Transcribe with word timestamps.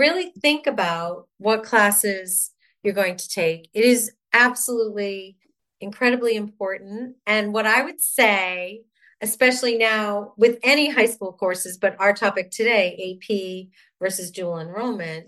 really 0.00 0.32
think 0.40 0.66
about 0.66 1.28
what 1.36 1.62
classes 1.62 2.52
you're 2.82 2.94
going 2.94 3.16
to 3.16 3.28
take. 3.28 3.68
It 3.74 3.84
is 3.84 4.12
absolutely 4.32 5.36
incredibly 5.80 6.36
important. 6.36 7.16
And 7.26 7.52
what 7.52 7.66
I 7.66 7.82
would 7.82 8.00
say, 8.00 8.82
especially 9.20 9.76
now 9.76 10.32
with 10.38 10.58
any 10.62 10.88
high 10.88 11.06
school 11.06 11.34
courses, 11.34 11.76
but 11.76 11.96
our 12.00 12.14
topic 12.14 12.50
today, 12.50 13.20
AP 13.20 13.68
versus 14.00 14.30
dual 14.30 14.58
enrollment, 14.58 15.26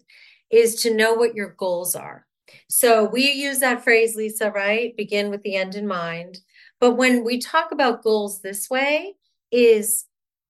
is 0.51 0.77
to 0.77 0.95
know 0.95 1.13
what 1.13 1.35
your 1.35 1.51
goals 1.59 1.95
are. 1.95 2.27
So 2.69 3.05
we 3.05 3.31
use 3.31 3.59
that 3.61 3.85
phrase, 3.85 4.17
Lisa, 4.17 4.51
right? 4.51 4.97
Begin 4.97 5.29
with 5.29 5.43
the 5.43 5.57
end 5.57 5.75
in 5.75 5.87
mind. 5.87 6.39
But 6.81 6.97
when 6.97 7.25
we 7.25 7.39
talk 7.39 7.73
about 7.73 8.03
goals 8.03 8.41
this 8.41 8.71
way, 8.71 9.15
is 9.51 10.07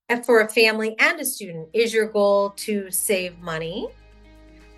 eh, 0.09 0.23
for 0.23 0.41
a 0.41 0.49
family 0.49 0.95
and 1.01 1.21
a 1.21 1.25
student, 1.25 1.69
is 1.73 1.93
your 1.93 2.07
goal 2.07 2.51
to 2.51 2.89
save 2.91 3.41
money? 3.41 3.89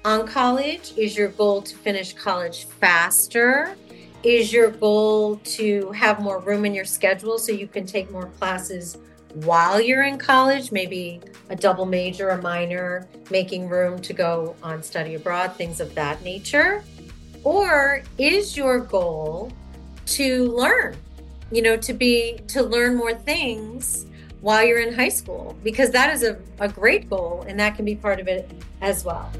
On 0.05 0.27
college, 0.27 0.93
is 0.99 1.17
your 1.17 1.29
goal 1.29 1.63
to 1.63 1.75
finish 1.77 2.13
college 2.13 2.65
faster? 2.65 3.75
Is 4.23 4.53
your 4.53 4.71
goal 4.71 5.37
to 5.45 5.93
have 5.93 6.21
more 6.21 6.41
room 6.41 6.67
in 6.67 6.75
your 6.75 6.85
schedule 6.85 7.39
so 7.39 7.53
you 7.53 7.67
can 7.67 7.87
take 7.87 8.11
more 8.11 8.27
classes 8.39 8.99
while 9.33 9.81
you're 9.81 10.03
in 10.03 10.19
college? 10.19 10.71
Maybe 10.73 11.23
a 11.49 11.57
double 11.57 11.87
major, 11.87 12.29
a 12.29 12.43
minor, 12.43 13.09
making 13.31 13.71
room 13.71 13.99
to 14.03 14.13
go 14.13 14.55
on 14.63 14.83
study 14.83 15.15
abroad, 15.15 15.57
things 15.57 15.81
of 15.81 15.95
that 15.95 16.23
nature? 16.23 16.85
Or 17.43 18.03
is 18.19 18.59
your 18.59 18.81
goal 18.81 19.53
to 20.05 20.53
learn, 20.53 20.97
you 21.51 21.63
know, 21.63 21.79
to 21.79 21.95
be, 21.95 22.41
to 22.49 22.63
learn 22.63 22.95
more 22.97 23.15
things 23.15 24.05
while 24.43 24.63
you're 24.63 24.81
in 24.81 24.93
high 24.93 25.09
school? 25.09 25.57
Because 25.65 25.93
that 25.93 26.13
is 26.13 26.23
a, 26.23 26.39
a 26.61 26.69
great 26.69 27.09
goal 27.09 27.47
and 27.49 27.59
that 27.59 27.75
can 27.75 27.87
be 27.87 27.95
part 27.95 28.21
of 28.21 28.29
it 28.29 28.51
as 28.83 29.03
well. 29.03 29.33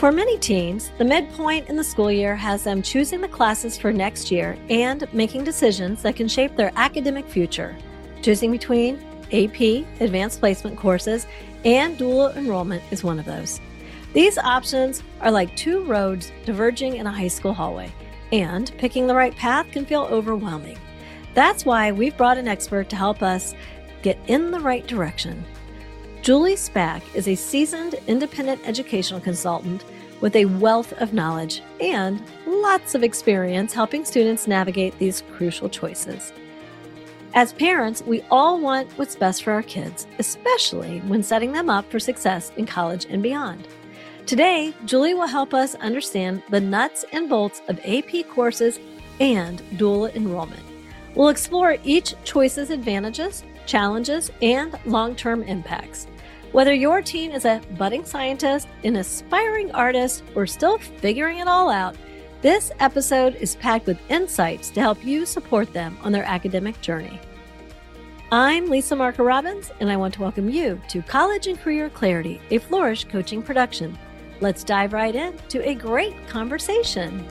For 0.00 0.10
many 0.10 0.38
teens, 0.38 0.92
the 0.96 1.04
midpoint 1.04 1.68
in 1.68 1.76
the 1.76 1.84
school 1.84 2.10
year 2.10 2.34
has 2.34 2.64
them 2.64 2.80
choosing 2.80 3.20
the 3.20 3.28
classes 3.28 3.76
for 3.76 3.92
next 3.92 4.30
year 4.30 4.56
and 4.70 5.06
making 5.12 5.44
decisions 5.44 6.00
that 6.00 6.16
can 6.16 6.26
shape 6.26 6.56
their 6.56 6.72
academic 6.74 7.28
future. 7.28 7.76
Choosing 8.22 8.50
between 8.50 8.96
AP, 9.30 9.84
advanced 10.00 10.40
placement 10.40 10.78
courses, 10.78 11.26
and 11.66 11.98
dual 11.98 12.30
enrollment 12.30 12.82
is 12.90 13.04
one 13.04 13.18
of 13.18 13.26
those. 13.26 13.60
These 14.14 14.38
options 14.38 15.02
are 15.20 15.30
like 15.30 15.54
two 15.54 15.84
roads 15.84 16.32
diverging 16.46 16.96
in 16.96 17.06
a 17.06 17.12
high 17.12 17.28
school 17.28 17.52
hallway, 17.52 17.92
and 18.32 18.72
picking 18.78 19.06
the 19.06 19.14
right 19.14 19.36
path 19.36 19.70
can 19.70 19.84
feel 19.84 20.08
overwhelming. 20.10 20.78
That's 21.34 21.66
why 21.66 21.92
we've 21.92 22.16
brought 22.16 22.38
an 22.38 22.48
expert 22.48 22.88
to 22.88 22.96
help 22.96 23.22
us 23.22 23.54
get 24.00 24.18
in 24.28 24.50
the 24.50 24.60
right 24.60 24.86
direction. 24.86 25.44
Julie 26.22 26.54
Spak 26.54 27.02
is 27.14 27.28
a 27.28 27.34
seasoned 27.34 27.94
independent 28.06 28.60
educational 28.66 29.20
consultant 29.20 29.86
with 30.20 30.36
a 30.36 30.44
wealth 30.44 30.92
of 31.00 31.14
knowledge 31.14 31.62
and 31.80 32.22
lots 32.46 32.94
of 32.94 33.02
experience 33.02 33.72
helping 33.72 34.04
students 34.04 34.46
navigate 34.46 34.98
these 34.98 35.22
crucial 35.32 35.70
choices. 35.70 36.34
As 37.32 37.54
parents, 37.54 38.02
we 38.02 38.20
all 38.30 38.60
want 38.60 38.90
what's 38.98 39.16
best 39.16 39.42
for 39.42 39.52
our 39.52 39.62
kids, 39.62 40.06
especially 40.18 41.00
when 41.00 41.22
setting 41.22 41.52
them 41.52 41.70
up 41.70 41.90
for 41.90 41.98
success 41.98 42.52
in 42.58 42.66
college 42.66 43.06
and 43.08 43.22
beyond. 43.22 43.66
Today, 44.26 44.74
Julie 44.84 45.14
will 45.14 45.26
help 45.26 45.54
us 45.54 45.74
understand 45.76 46.42
the 46.50 46.60
nuts 46.60 47.02
and 47.12 47.30
bolts 47.30 47.62
of 47.68 47.80
AP 47.82 48.28
courses 48.28 48.78
and 49.20 49.62
dual 49.78 50.08
enrollment. 50.08 50.62
We'll 51.14 51.28
explore 51.28 51.78
each 51.82 52.14
choice's 52.24 52.68
advantages, 52.68 53.42
challenges, 53.70 54.32
and 54.42 54.76
long 54.84 55.14
term 55.14 55.42
impacts. 55.44 56.08
Whether 56.52 56.74
your 56.74 57.00
teen 57.00 57.30
is 57.30 57.44
a 57.44 57.62
budding 57.78 58.04
scientist, 58.04 58.66
an 58.82 58.96
aspiring 58.96 59.70
artist, 59.70 60.24
or 60.34 60.46
still 60.46 60.78
figuring 60.78 61.38
it 61.38 61.46
all 61.46 61.70
out, 61.70 61.96
this 62.42 62.72
episode 62.80 63.36
is 63.36 63.54
packed 63.54 63.86
with 63.86 64.00
insights 64.10 64.70
to 64.70 64.80
help 64.80 65.04
you 65.04 65.24
support 65.24 65.72
them 65.72 65.96
on 66.02 66.10
their 66.10 66.24
academic 66.24 66.80
journey. 66.80 67.20
I'm 68.32 68.68
Lisa 68.68 68.96
Marker 68.96 69.22
Robbins, 69.22 69.70
and 69.78 69.90
I 69.90 69.96
want 69.96 70.14
to 70.14 70.22
welcome 70.22 70.48
you 70.48 70.80
to 70.88 71.02
College 71.02 71.46
and 71.46 71.60
Career 71.60 71.90
Clarity, 71.90 72.40
a 72.50 72.58
Flourish 72.58 73.04
coaching 73.04 73.42
production. 73.42 73.96
Let's 74.40 74.64
dive 74.64 74.92
right 74.92 75.14
in 75.14 75.36
to 75.48 75.68
a 75.68 75.74
great 75.74 76.14
conversation. 76.28 77.24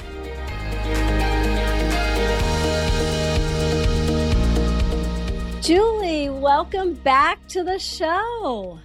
Julie, 5.61 5.98
welcome 6.39 6.93
back 6.93 7.45
to 7.49 7.65
the 7.65 7.77
show. 7.77 8.79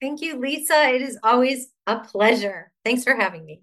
Thank 0.00 0.20
you, 0.20 0.36
Lisa. 0.36 0.88
It 0.88 1.00
is 1.00 1.16
always 1.22 1.68
a 1.86 2.00
pleasure. 2.00 2.72
Thanks 2.84 3.04
for 3.04 3.14
having 3.14 3.44
me. 3.44 3.60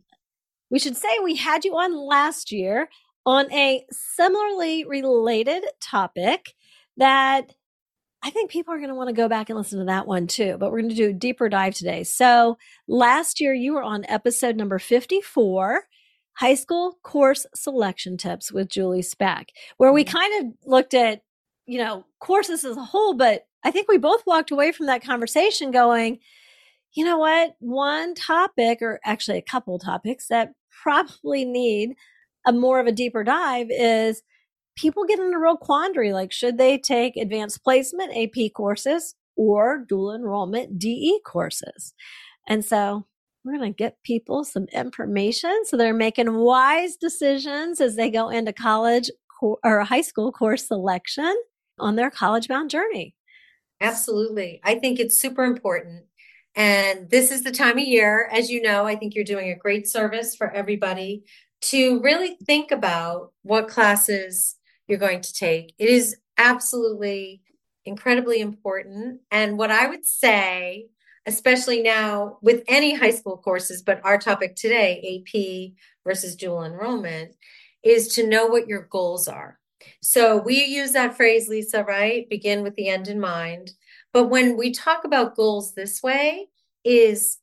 We 0.72 0.80
should 0.80 0.96
say 0.96 1.10
we 1.22 1.36
had 1.36 1.66
you 1.66 1.74
on 1.74 1.98
last 1.98 2.54
year 2.54 2.88
on 3.26 3.52
a 3.52 3.86
similarly 3.92 4.86
related 4.86 5.66
topic 5.82 6.54
that 6.96 7.54
I 8.24 8.30
think 8.30 8.52
people 8.52 8.74
are 8.74 8.78
going 8.78 8.90
to 8.90 8.96
want 8.96 9.10
to 9.10 9.16
go 9.16 9.28
back 9.28 9.50
and 9.50 9.58
listen 9.58 9.80
to 9.80 9.86
that 9.86 10.08
one 10.08 10.28
too, 10.28 10.56
but 10.58 10.72
we're 10.72 10.82
going 10.82 10.90
to 10.90 10.96
do 10.96 11.10
a 11.10 11.14
deeper 11.14 11.50
dive 11.50 11.76
today. 11.76 12.06
So, 12.06 12.58
last 12.88 13.42
year 13.42 13.54
you 13.54 13.74
were 13.74 13.84
on 13.84 14.06
episode 14.08 14.56
number 14.56 14.80
54 14.80 15.84
High 16.36 16.56
School 16.56 16.98
Course 17.04 17.46
Selection 17.54 18.18
Tips 18.18 18.52
with 18.52 18.70
Julie 18.70 19.02
Spak, 19.02 19.50
where 19.78 19.94
we 19.94 20.06
mm-hmm. 20.06 20.18
kind 20.18 20.46
of 20.46 20.70
looked 20.70 20.94
at, 20.94 21.22
you 21.66 21.80
know, 21.80 22.06
courses 22.20 22.64
as 22.64 22.78
a 22.78 22.84
whole, 22.84 23.14
but 23.14 23.46
I 23.64 23.72
think 23.72 23.88
we 23.88 23.98
both 23.98 24.24
walked 24.28 24.52
away 24.52 24.72
from 24.72 24.86
that 24.86 25.04
conversation 25.04 25.72
going, 25.72 26.20
you 26.94 27.04
know 27.04 27.18
what? 27.18 27.56
One 27.60 28.16
topic, 28.16 28.82
or 28.82 29.00
actually 29.04 29.38
a 29.38 29.44
couple 29.44 29.78
topics 29.80 30.28
that 30.30 30.54
probably 30.84 31.46
need 31.46 31.96
a 32.46 32.54
more 32.54 32.80
of 32.80 32.88
a 32.88 32.92
deeper 32.92 33.24
dive 33.24 33.68
is 33.70 34.22
people 34.76 35.06
get 35.06 35.20
in 35.20 35.34
a 35.34 35.40
real 35.40 35.58
quandary. 35.58 36.14
Like, 36.14 36.32
should 36.32 36.58
they 36.58 36.78
take 36.78 37.18
advanced 37.18 37.64
placement 37.64 38.16
AP 38.16 38.54
courses 38.54 39.16
or 39.36 39.84
dual 39.88 40.14
enrollment 40.14 40.78
DE 40.78 41.20
courses? 41.26 41.94
And 42.48 42.64
so 42.64 43.08
we're 43.44 43.58
going 43.58 43.74
to 43.74 43.78
get 43.78 44.02
people 44.04 44.44
some 44.44 44.66
information 44.74 45.66
so 45.66 45.78
they're 45.78 45.94
making 45.94 46.34
wise 46.34 46.96
decisions 46.96 47.80
as 47.80 47.96
they 47.96 48.10
go 48.10 48.30
into 48.30 48.54
college 48.54 49.10
or 49.42 49.82
high 49.82 50.02
school 50.02 50.32
course 50.32 50.68
selection 50.68 51.36
on 51.80 51.96
their 51.96 52.10
college 52.10 52.48
bound 52.48 52.70
journey. 52.70 53.16
Absolutely. 53.82 54.62
I 54.64 54.76
think 54.76 55.00
it's 55.00 55.20
super 55.20 55.44
important 55.44 56.06
and 56.56 57.10
this 57.10 57.32
is 57.32 57.44
the 57.44 57.52
time 57.52 57.78
of 57.78 57.84
year, 57.84 58.30
as 58.32 58.50
you 58.50 58.62
know, 58.62 58.86
I 58.86 58.96
think 58.96 59.14
you're 59.14 59.26
doing 59.26 59.52
a 59.52 59.58
great 59.58 59.88
service 59.88 60.36
for 60.36 60.50
everybody 60.50 61.24
to 61.64 62.00
really 62.02 62.38
think 62.46 62.72
about 62.72 63.34
what 63.42 63.68
classes 63.68 64.56
you're 64.88 64.98
going 64.98 65.22
to 65.22 65.34
take. 65.34 65.74
It 65.78 65.90
is 65.90 66.16
absolutely 66.38 67.42
incredibly 67.84 68.40
important. 68.40 69.20
And 69.32 69.58
what 69.58 69.70
I 69.70 69.88
would 69.88 70.06
say, 70.06 70.88
especially 71.26 71.82
now 71.82 72.38
with 72.42 72.64
any 72.68 72.96
high 72.96 73.12
school 73.12 73.38
courses, 73.38 73.82
but 73.82 74.00
our 74.06 74.18
topic 74.18 74.56
today, 74.56 75.26
AP 75.28 75.74
versus 76.06 76.36
dual 76.36 76.64
enrollment, 76.64 77.36
is 77.84 78.08
to 78.16 78.28
know 78.28 78.46
what 78.46 78.68
your 78.68 78.84
goals 78.90 79.28
are. 79.28 79.60
So 80.02 80.38
we 80.38 80.64
use 80.66 80.92
that 80.94 81.16
phrase, 81.16 81.48
Lisa, 81.48 81.84
right? 81.84 82.30
Begin 82.30 82.64
with 82.64 82.76
the 82.76 82.90
end 82.90 83.08
in 83.08 83.20
mind. 83.20 83.72
But 84.14 84.26
when 84.26 84.58
we 84.58 84.72
talk 84.72 85.04
about 85.04 85.36
goals 85.36 85.74
this 85.74 86.02
way, 86.02 86.48
is 86.84 87.40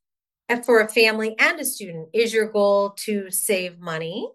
uh, 0.49 0.61
for 0.61 0.81
a 0.81 0.89
family 0.89 1.35
and 1.39 1.61
a 1.61 1.65
student, 1.65 2.09
is 2.13 2.33
your 2.33 2.51
goal 2.51 2.91
to 2.91 3.31
save 3.31 3.79
money 3.81 4.29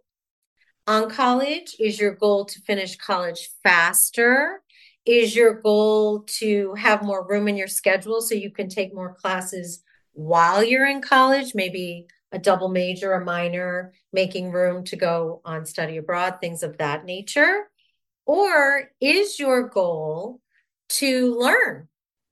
on 0.85 1.09
college? 1.09 1.75
Is 1.79 1.99
your 1.99 2.13
goal 2.13 2.45
to 2.45 2.61
finish 2.61 2.95
college 2.95 3.49
faster? 3.63 4.61
Is 5.05 5.35
your 5.35 5.53
goal 5.53 6.23
to 6.39 6.73
have 6.75 7.01
more 7.01 7.25
room 7.25 7.47
in 7.47 7.55
your 7.55 7.67
schedule 7.67 8.21
so 8.21 8.35
you 8.35 8.51
can 8.51 8.67
take 8.67 8.93
more 8.93 9.13
classes 9.13 9.81
while 10.13 10.63
you're 10.63 10.87
in 10.87 11.01
college? 11.01 11.55
Maybe 11.55 12.07
a 12.31 12.39
double 12.39 12.67
major, 12.67 13.13
a 13.13 13.23
minor, 13.23 13.93
making 14.11 14.51
room 14.51 14.83
to 14.85 14.95
go 14.95 15.41
on 15.45 15.65
study 15.65 15.97
abroad, 15.97 16.39
things 16.41 16.61
of 16.61 16.77
that 16.77 17.05
nature? 17.05 17.69
Or 18.27 18.91
is 19.01 19.39
your 19.39 19.67
goal 19.67 20.41
to 20.89 21.35
learn 21.39 21.87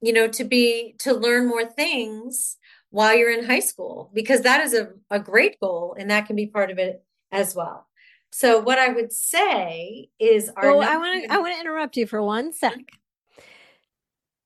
you 0.06 0.14
know, 0.14 0.28
to 0.28 0.44
be 0.44 0.94
to 1.00 1.14
learn 1.14 1.48
more 1.48 1.66
things 1.66 2.58
while 2.92 3.16
you're 3.16 3.32
in 3.32 3.46
high 3.46 3.60
school 3.60 4.12
because 4.14 4.42
that 4.42 4.62
is 4.62 4.76
a, 4.76 4.90
a 5.10 5.20
great 5.20 5.60
goal 5.60 5.96
and 5.98 6.12
that 6.12 6.28
can 6.28 6.36
be 6.36 6.46
part 6.46 6.70
of 6.70 6.78
it 6.78 7.04
as 7.32 7.56
well. 7.56 7.88
So 8.32 8.60
what 8.60 8.78
I 8.78 8.90
would 8.90 9.12
say 9.12 10.10
is 10.20 10.52
our 10.56 10.70
I 10.84 10.98
want 10.98 11.24
to 11.24 11.34
I 11.34 11.40
want 11.40 11.56
to 11.56 11.60
interrupt 11.60 11.98
you 11.98 12.06
for 12.06 12.22
one 12.22 12.54
sec. 12.54 12.78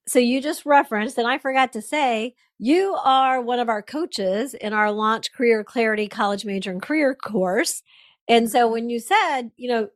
So 0.07 0.17
you 0.17 0.41
just 0.41 0.65
referenced 0.65 1.17
and 1.17 1.27
I 1.27 1.39
forgot 1.39 1.73
to 1.73 1.81
say 1.81 2.35
you 2.57 2.97
are 3.03 3.41
one 3.41 3.59
of 3.59 3.67
our 3.67 3.81
coaches 3.81 4.53
in 4.53 4.71
our 4.71 4.93
launch 4.93 5.33
career 5.33 5.65
clarity 5.65 6.07
college 6.07 6.45
major 6.45 6.71
and 6.71 6.81
career 6.81 7.15
course. 7.15 7.83
And 8.29 8.49
so 8.49 8.69
when 8.69 8.89
you 8.89 8.99
said, 8.99 9.51
you 9.57 9.67
know, 9.69 9.89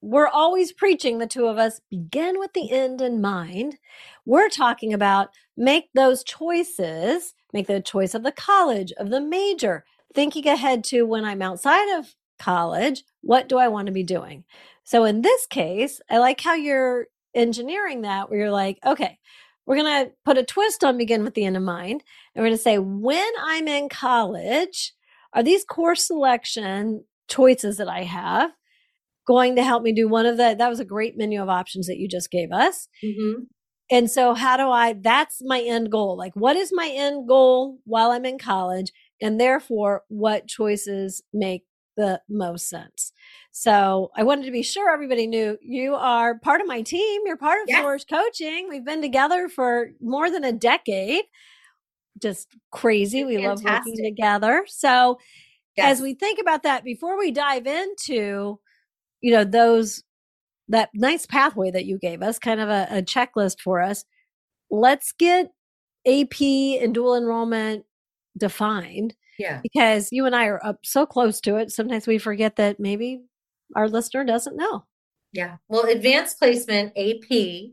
we're 0.00 0.28
always 0.28 0.72
preaching, 0.72 1.18
the 1.18 1.26
two 1.26 1.46
of 1.46 1.58
us, 1.58 1.80
begin 1.90 2.38
with 2.38 2.52
the 2.52 2.70
end 2.70 3.00
in 3.00 3.20
mind. 3.20 3.78
We're 4.24 4.48
talking 4.48 4.92
about 4.92 5.30
make 5.56 5.88
those 5.94 6.22
choices, 6.22 7.34
make 7.52 7.66
the 7.66 7.80
choice 7.80 8.14
of 8.14 8.22
the 8.22 8.32
college, 8.32 8.92
of 8.92 9.10
the 9.10 9.20
major, 9.20 9.84
thinking 10.14 10.46
ahead 10.46 10.84
to 10.84 11.02
when 11.02 11.24
I'm 11.24 11.42
outside 11.42 11.98
of 11.98 12.14
college, 12.38 13.04
what 13.22 13.48
do 13.48 13.58
I 13.58 13.68
want 13.68 13.86
to 13.86 13.92
be 13.92 14.02
doing? 14.02 14.44
So 14.84 15.04
in 15.04 15.22
this 15.22 15.46
case, 15.46 16.00
I 16.10 16.18
like 16.18 16.40
how 16.40 16.54
you're 16.54 17.06
engineering 17.34 18.02
that, 18.02 18.30
where 18.30 18.38
you're 18.38 18.50
like, 18.50 18.78
okay, 18.84 19.18
we're 19.66 19.76
going 19.76 20.06
to 20.06 20.12
put 20.24 20.38
a 20.38 20.44
twist 20.44 20.84
on 20.84 20.96
begin 20.96 21.24
with 21.24 21.34
the 21.34 21.44
end 21.44 21.56
in 21.56 21.64
mind. 21.64 22.02
And 22.34 22.42
we're 22.42 22.48
going 22.48 22.56
to 22.56 22.62
say, 22.62 22.78
when 22.78 23.28
I'm 23.42 23.66
in 23.66 23.88
college, 23.88 24.92
are 25.32 25.42
these 25.42 25.64
course 25.64 26.06
selection 26.06 27.04
choices 27.28 27.76
that 27.78 27.88
I 27.88 28.04
have 28.04 28.52
going 29.26 29.56
to 29.56 29.64
help 29.64 29.82
me 29.82 29.92
do 29.92 30.08
one 30.08 30.26
of 30.26 30.36
the, 30.36 30.54
that 30.58 30.68
was 30.68 30.80
a 30.80 30.84
great 30.84 31.16
menu 31.16 31.42
of 31.42 31.48
options 31.48 31.86
that 31.86 31.98
you 31.98 32.08
just 32.08 32.30
gave 32.30 32.52
us. 32.52 32.88
Mm-hmm. 33.04 33.44
And 33.90 34.10
so, 34.10 34.34
how 34.34 34.56
do 34.56 34.68
I, 34.68 34.94
that's 34.94 35.40
my 35.44 35.60
end 35.60 35.92
goal. 35.92 36.16
Like, 36.16 36.34
what 36.34 36.56
is 36.56 36.70
my 36.72 36.88
end 36.92 37.28
goal 37.28 37.78
while 37.84 38.10
I'm 38.10 38.24
in 38.24 38.38
college? 38.38 38.90
And 39.20 39.40
therefore, 39.40 40.02
what 40.08 40.48
choices 40.48 41.22
make 41.32 41.62
the 41.96 42.20
most 42.28 42.68
sense. 42.68 43.12
So 43.52 44.10
I 44.14 44.22
wanted 44.22 44.44
to 44.44 44.50
be 44.50 44.62
sure 44.62 44.92
everybody 44.92 45.26
knew 45.26 45.58
you 45.62 45.94
are 45.94 46.38
part 46.38 46.60
of 46.60 46.66
my 46.66 46.82
team. 46.82 47.22
You're 47.24 47.36
part 47.36 47.62
of 47.62 47.68
yes. 47.68 47.80
Flourish 47.80 48.04
Coaching. 48.04 48.68
We've 48.68 48.84
been 48.84 49.00
together 49.00 49.48
for 49.48 49.88
more 50.00 50.30
than 50.30 50.44
a 50.44 50.52
decade. 50.52 51.24
Just 52.20 52.48
crazy. 52.70 53.24
We 53.24 53.36
Fantastic. 53.36 53.66
love 53.66 53.84
working 53.86 54.04
together. 54.04 54.64
So 54.68 55.18
yes. 55.76 55.92
as 55.92 56.02
we 56.02 56.14
think 56.14 56.38
about 56.38 56.62
that, 56.64 56.84
before 56.84 57.18
we 57.18 57.30
dive 57.30 57.66
into, 57.66 58.60
you 59.20 59.32
know, 59.32 59.44
those 59.44 60.02
that 60.68 60.90
nice 60.94 61.26
pathway 61.26 61.70
that 61.70 61.84
you 61.84 61.98
gave 61.98 62.22
us, 62.22 62.38
kind 62.38 62.60
of 62.60 62.68
a, 62.68 62.86
a 62.90 63.02
checklist 63.02 63.60
for 63.60 63.80
us, 63.80 64.04
let's 64.70 65.12
get 65.12 65.52
AP 66.06 66.40
and 66.40 66.94
dual 66.94 67.16
enrollment 67.16 67.84
defined 68.36 69.14
yeah. 69.38 69.60
Because 69.62 70.08
you 70.12 70.26
and 70.26 70.34
I 70.34 70.46
are 70.46 70.64
up 70.64 70.80
so 70.84 71.06
close 71.06 71.40
to 71.42 71.56
it. 71.56 71.70
Sometimes 71.70 72.06
we 72.06 72.18
forget 72.18 72.56
that 72.56 72.80
maybe 72.80 73.22
our 73.74 73.88
listener 73.88 74.24
doesn't 74.24 74.56
know. 74.56 74.84
Yeah. 75.32 75.56
Well, 75.68 75.84
advanced 75.84 76.38
placement, 76.38 76.92
AP, 76.96 77.72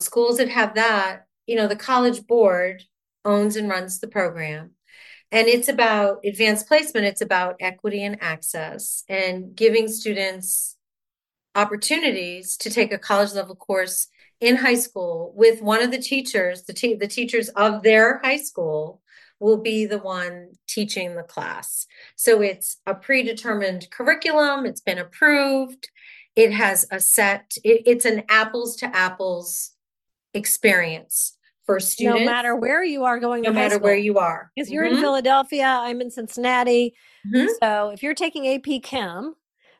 schools 0.00 0.38
that 0.38 0.48
have 0.48 0.74
that, 0.74 1.26
you 1.46 1.56
know, 1.56 1.66
the 1.66 1.76
College 1.76 2.26
Board 2.26 2.84
owns 3.24 3.56
and 3.56 3.68
runs 3.68 4.00
the 4.00 4.08
program. 4.08 4.70
And 5.34 5.48
it's 5.48 5.68
about 5.68 6.24
advanced 6.24 6.68
placement, 6.68 7.06
it's 7.06 7.20
about 7.20 7.56
equity 7.58 8.04
and 8.04 8.16
access 8.22 9.02
and 9.08 9.54
giving 9.56 9.88
students 9.88 10.76
opportunities 11.56 12.56
to 12.58 12.70
take 12.70 12.92
a 12.92 12.98
college 12.98 13.32
level 13.32 13.56
course 13.56 14.06
in 14.40 14.54
high 14.54 14.76
school 14.76 15.32
with 15.34 15.60
one 15.60 15.82
of 15.82 15.90
the 15.90 15.98
teachers, 15.98 16.62
the, 16.62 16.72
te- 16.72 16.94
the 16.94 17.08
teachers 17.08 17.48
of 17.50 17.82
their 17.82 18.20
high 18.22 18.36
school 18.36 19.02
will 19.40 19.56
be 19.56 19.86
the 19.86 19.98
one 19.98 20.52
teaching 20.68 21.16
the 21.16 21.24
class. 21.24 21.88
So 22.14 22.40
it's 22.40 22.76
a 22.86 22.94
predetermined 22.94 23.88
curriculum, 23.90 24.66
it's 24.66 24.82
been 24.82 24.98
approved, 24.98 25.88
it 26.36 26.52
has 26.52 26.86
a 26.92 27.00
set, 27.00 27.54
it, 27.64 27.82
it's 27.86 28.04
an 28.04 28.22
apples 28.28 28.76
to 28.76 28.96
apples 28.96 29.72
experience 30.32 31.36
for 31.64 31.80
students. 31.80 32.20
No 32.20 32.26
matter 32.26 32.54
where 32.54 32.84
you 32.84 33.04
are 33.04 33.18
going 33.18 33.42
no 33.42 33.52
matter 33.52 33.78
where 33.78 33.96
you 33.96 34.18
are. 34.18 34.50
Because 34.54 34.68
mm-hmm. 34.68 34.74
you're 34.74 34.84
in 34.84 34.92
mm-hmm. 34.94 35.02
Philadelphia, 35.02 35.66
I'm 35.66 36.00
in 36.00 36.10
Cincinnati. 36.10 36.94
Mm-hmm. 37.26 37.48
So 37.62 37.90
if 37.90 38.02
you're 38.02 38.14
taking 38.14 38.46
AP 38.46 38.82
Chem, 38.82 39.34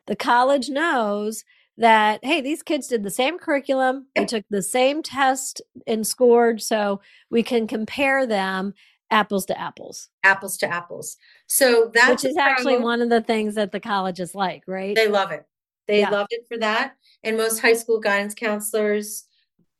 the 0.07 0.15
college 0.15 0.69
knows 0.69 1.43
that 1.77 2.23
hey 2.23 2.39
these 2.39 2.63
kids 2.63 2.87
did 2.87 3.03
the 3.03 3.09
same 3.09 3.37
curriculum 3.37 4.05
they 4.15 4.23
took 4.23 4.45
the 4.49 4.61
same 4.61 5.03
test 5.03 5.61
and 5.85 6.07
scored 6.07 6.61
so 6.61 7.01
we 7.29 7.43
can 7.43 7.67
compare 7.67 8.25
them 8.25 8.73
apples 9.11 9.45
to 9.45 9.59
apples. 9.59 10.09
Apples 10.23 10.57
to 10.57 10.67
apples. 10.71 11.17
So 11.47 11.91
that's 11.93 12.09
which 12.09 12.25
is 12.25 12.37
actually 12.37 12.77
one 12.77 13.01
of 13.01 13.09
the 13.09 13.21
things 13.21 13.55
that 13.55 13.71
the 13.71 13.79
colleges 13.79 14.35
like, 14.35 14.63
right? 14.67 14.95
They 14.95 15.07
love 15.07 15.31
it. 15.31 15.45
They 15.87 15.99
yeah. 15.99 16.09
love 16.09 16.27
it 16.31 16.45
for 16.47 16.57
that. 16.57 16.95
And 17.23 17.37
most 17.37 17.59
high 17.59 17.73
school 17.73 17.99
guidance 17.99 18.33
counselors 18.33 19.25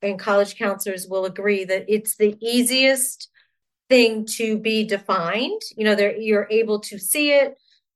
and 0.05 0.19
college 0.19 0.57
counselors 0.57 1.07
will 1.07 1.25
agree 1.25 1.65
that 1.65 1.85
it's 1.87 2.15
the 2.15 2.37
easiest 2.39 3.29
thing 3.89 4.25
to 4.25 4.57
be 4.57 4.85
defined. 4.85 5.61
You 5.75 5.85
know, 5.85 5.97
you're 5.97 6.47
able 6.49 6.79
to 6.81 6.97
see 6.97 7.31
it. 7.31 7.55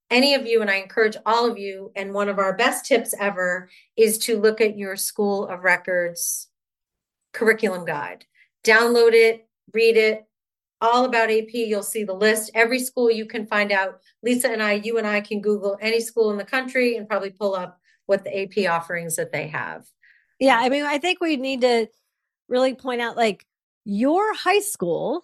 Any 0.10 0.34
of 0.34 0.48
you, 0.48 0.62
and 0.62 0.72
I 0.72 0.76
encourage 0.76 1.18
all 1.26 1.50
of 1.50 1.58
you, 1.58 1.92
and 1.96 2.14
one 2.14 2.30
of 2.30 2.40
our 2.40 2.56
best 2.56 2.86
tips 2.86 3.14
ever 3.20 3.70
is 3.96 4.18
to 4.20 4.40
look 4.40 4.60
at 4.60 4.78
your 4.78 4.96
school 4.96 5.48
of 5.48 5.64
records 5.64 6.48
curriculum 7.32 7.86
guide. 7.86 8.26
Download 8.64 9.14
it, 9.14 9.48
read 9.72 9.98
it, 9.98 10.26
all 10.82 11.06
about 11.06 11.30
AP. 11.30 11.54
You'll 11.54 11.84
see 11.84 12.04
the 12.04 12.14
list. 12.14 12.52
Every 12.56 12.80
school 12.80 13.12
you 13.12 13.26
can 13.26 13.46
find 13.46 13.72
out. 13.72 14.00
Lisa 14.24 14.50
and 14.50 14.64
I, 14.64 14.74
you 14.74 14.98
and 14.98 15.06
I 15.06 15.22
can 15.22 15.42
Google 15.42 15.78
any 15.80 16.00
school 16.00 16.32
in 16.32 16.38
the 16.38 16.44
country 16.44 16.96
and 16.96 17.08
probably 17.08 17.30
pull 17.30 17.54
up 17.54 17.80
what 18.06 18.24
the 18.24 18.42
AP 18.42 18.70
offerings 18.70 19.16
that 19.18 19.32
they 19.32 19.48
have. 19.48 19.86
Yeah, 20.40 20.58
I 20.60 20.70
mean, 20.70 20.86
I 20.86 20.98
think 20.98 21.20
we 21.20 21.36
need 21.36 21.62
to 21.62 21.88
really 22.50 22.74
point 22.74 23.02
out 23.02 23.16
like 23.16 23.46
your 23.86 24.34
high 24.36 24.60
school 24.60 25.24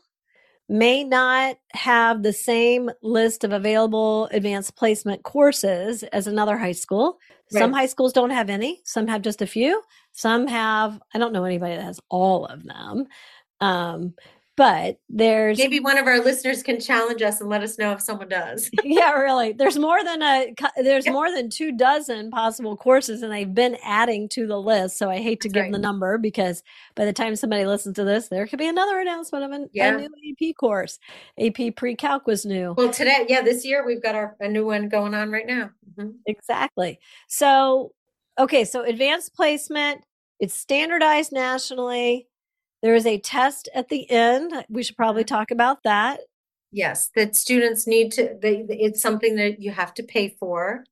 may 0.68 1.04
not 1.04 1.58
have 1.74 2.24
the 2.24 2.34
same 2.34 2.90
list 3.04 3.44
of 3.44 3.52
available 3.52 4.28
advanced 4.32 4.76
placement 4.76 5.24
courses 5.24 6.04
as 6.04 6.26
another 6.28 6.58
high 6.58 6.72
school. 6.72 7.20
Right. 7.54 7.60
Some 7.60 7.74
high 7.74 7.86
schools 7.86 8.14
don't 8.14 8.32
have 8.32 8.50
any, 8.50 8.82
some 8.84 9.08
have 9.08 9.22
just 9.22 9.42
a 9.42 9.48
few, 9.48 9.82
some 10.12 10.48
have, 10.48 11.00
I 11.14 11.20
don't 11.20 11.34
know 11.34 11.44
anybody 11.44 11.76
that 11.76 11.84
has 11.84 12.00
all 12.10 12.46
of 12.46 12.64
them. 12.64 13.06
Um, 13.62 14.16
but 14.58 15.00
there's 15.10 15.58
maybe 15.58 15.82
one 15.82 15.98
of 15.98 16.08
our 16.08 16.20
listeners 16.20 16.64
can 16.64 16.80
challenge 16.80 17.22
us 17.22 17.42
and 17.42 17.50
let 17.50 17.62
us 17.62 17.78
know 17.78 17.92
if 17.92 18.02
someone 18.02 18.30
does. 18.30 18.70
yeah, 18.84 19.12
really. 19.12 19.52
There's 19.52 19.78
more 19.78 20.02
than 20.04 20.22
a 20.22 20.54
there's 20.78 21.08
more 21.08 21.30
than 21.30 21.50
two 21.50 21.74
dozen 21.74 22.32
possible 22.32 22.78
courses, 22.78 23.22
and 23.22 23.32
they've 23.32 23.54
been 23.54 23.78
adding 23.84 24.30
to 24.30 24.48
the 24.48 24.60
list. 24.60 24.98
So 24.98 25.10
I 25.10 25.18
hate 25.18 25.42
to 25.42 25.50
That's 25.50 25.54
give 25.54 25.64
right. 25.64 25.72
the 25.74 25.80
number 25.80 26.18
because 26.18 26.64
by 26.96 27.04
the 27.04 27.12
time 27.12 27.36
somebody 27.36 27.66
listens 27.66 27.96
to 27.96 28.06
this, 28.06 28.30
there 28.30 28.48
could 28.48 28.60
be 28.60 28.68
another 28.68 29.00
announcement 29.00 29.44
of 29.44 29.52
an, 29.52 29.70
yeah. 29.74 29.98
a 29.98 30.08
new 30.08 30.50
AP 30.50 30.56
course. 30.56 31.00
AP 31.40 31.76
pre-calc 31.76 32.26
was 32.26 32.46
new. 32.46 32.74
Well, 32.78 32.92
today, 32.92 33.26
yeah, 33.28 33.42
this 33.42 33.66
year 33.66 33.86
we've 33.86 34.02
got 34.02 34.16
our 34.16 34.38
a 34.40 34.48
new 34.48 34.66
one 34.66 34.88
going 34.88 35.14
on 35.14 35.32
right 35.32 35.48
now. 35.48 35.72
Mm-hmm. 35.98 36.12
Exactly. 36.28 37.00
So, 37.28 37.92
okay, 38.40 38.64
so 38.64 38.84
advanced 38.84 39.34
placement. 39.34 40.06
It's 40.40 40.54
standardized 40.54 41.32
nationally 41.32 42.28
there 42.86 42.94
is 42.94 43.08
a 43.08 43.18
test 43.18 43.68
at 43.74 43.90
the 43.90 44.08
end. 44.12 44.54
We 44.70 44.84
should 44.84 44.96
probably 44.96 45.24
talk 45.24 45.50
about 45.50 45.82
that. 45.86 46.20
Yes, 46.72 47.10
that 47.16 47.36
students 47.36 47.88
need 47.88 48.12
to, 48.12 48.38
they, 48.40 48.64
it's 48.70 49.02
something 49.02 49.38
that 49.38 49.60
you 49.60 49.72
have 49.72 49.92
to 49.96 50.04
pay 50.04 50.36
for. 50.40 50.84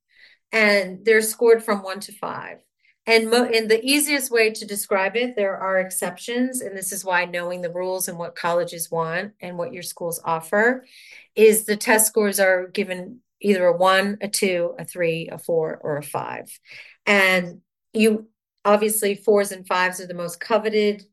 And 0.51 1.06
they're 1.06 1.22
scored 1.22 1.63
from 1.63 1.84
one 1.84 2.00
to 2.00 2.12
five. 2.12 2.63
And, 3.06 3.29
mo- 3.29 3.46
and 3.46 3.70
the 3.70 3.79
easiest 3.84 4.32
way 4.32 4.50
to 4.50 4.65
describe 4.65 5.15
it, 5.15 5.36
there 5.36 5.56
are 5.56 5.79
exceptions. 5.79 6.62
And 6.62 6.75
this 6.75 6.91
is 6.91 7.06
why 7.06 7.25
knowing 7.25 7.62
the 7.62 7.72
rules 7.72 8.08
and 8.08 8.18
what 8.18 8.36
colleges 8.36 8.89
want 8.89 9.34
and 9.39 9.56
what 9.56 9.72
your 9.72 9.84
schools 9.84 10.20
offer 10.25 10.86
is 11.36 11.65
the 11.65 11.77
test 11.77 12.08
scores 12.08 12.39
are 12.39 12.70
given 12.70 13.20
either 13.39 13.68
a 13.68 13.77
one, 13.77 14.18
a 14.20 14.27
two, 14.27 14.74
a 14.79 14.86
three, 14.86 15.29
a 15.32 15.38
four, 15.38 15.79
or 15.84 15.98
a 15.98 16.03
five. 16.03 16.50
And 17.06 17.62
you 17.94 18.29
obviously 18.65 19.13
fours 19.13 19.51
and 19.51 19.68
fives 19.68 20.00
are 20.00 20.08
the 20.08 20.15
most 20.15 20.39
coveted 20.39 21.03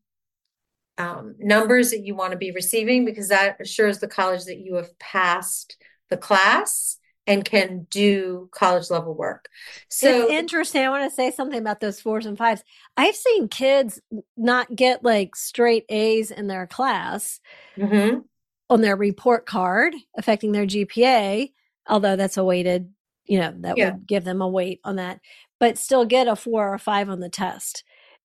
um, 1.01 1.35
numbers 1.39 1.89
that 1.91 2.05
you 2.05 2.15
want 2.15 2.31
to 2.31 2.37
be 2.37 2.51
receiving 2.51 3.05
because 3.05 3.29
that 3.29 3.59
assures 3.59 3.99
the 3.99 4.07
college 4.07 4.45
that 4.45 4.59
you 4.59 4.75
have 4.75 4.97
passed 4.99 5.77
the 6.09 6.17
class 6.17 6.97
and 7.27 7.45
can 7.45 7.87
do 7.89 8.49
college 8.51 8.89
level 8.89 9.15
work. 9.15 9.47
So 9.89 10.23
it's 10.23 10.31
interesting. 10.31 10.83
I 10.83 10.89
want 10.89 11.09
to 11.09 11.15
say 11.15 11.31
something 11.31 11.59
about 11.59 11.79
those 11.79 12.01
fours 12.01 12.25
and 12.25 12.37
fives. 12.37 12.63
I've 12.97 13.15
seen 13.15 13.47
kids 13.47 13.99
not 14.35 14.75
get 14.75 15.03
like 15.03 15.35
straight 15.35 15.85
A's 15.89 16.31
in 16.31 16.47
their 16.47 16.67
class 16.67 17.39
mm-hmm. 17.77 18.19
on 18.69 18.81
their 18.81 18.95
report 18.95 19.45
card, 19.45 19.93
affecting 20.17 20.51
their 20.51 20.65
GPA, 20.65 21.51
although 21.87 22.15
that's 22.15 22.37
a 22.37 22.43
weighted, 22.43 22.91
you 23.25 23.39
know, 23.39 23.53
that 23.59 23.77
yeah. 23.77 23.91
would 23.91 24.07
give 24.07 24.23
them 24.23 24.41
a 24.41 24.47
weight 24.47 24.79
on 24.83 24.97
that, 24.97 25.19
but 25.59 25.77
still 25.77 26.05
get 26.05 26.27
a 26.27 26.35
four 26.35 26.69
or 26.69 26.73
a 26.73 26.79
five 26.79 27.09
on 27.09 27.19
the 27.19 27.29
test. 27.29 27.83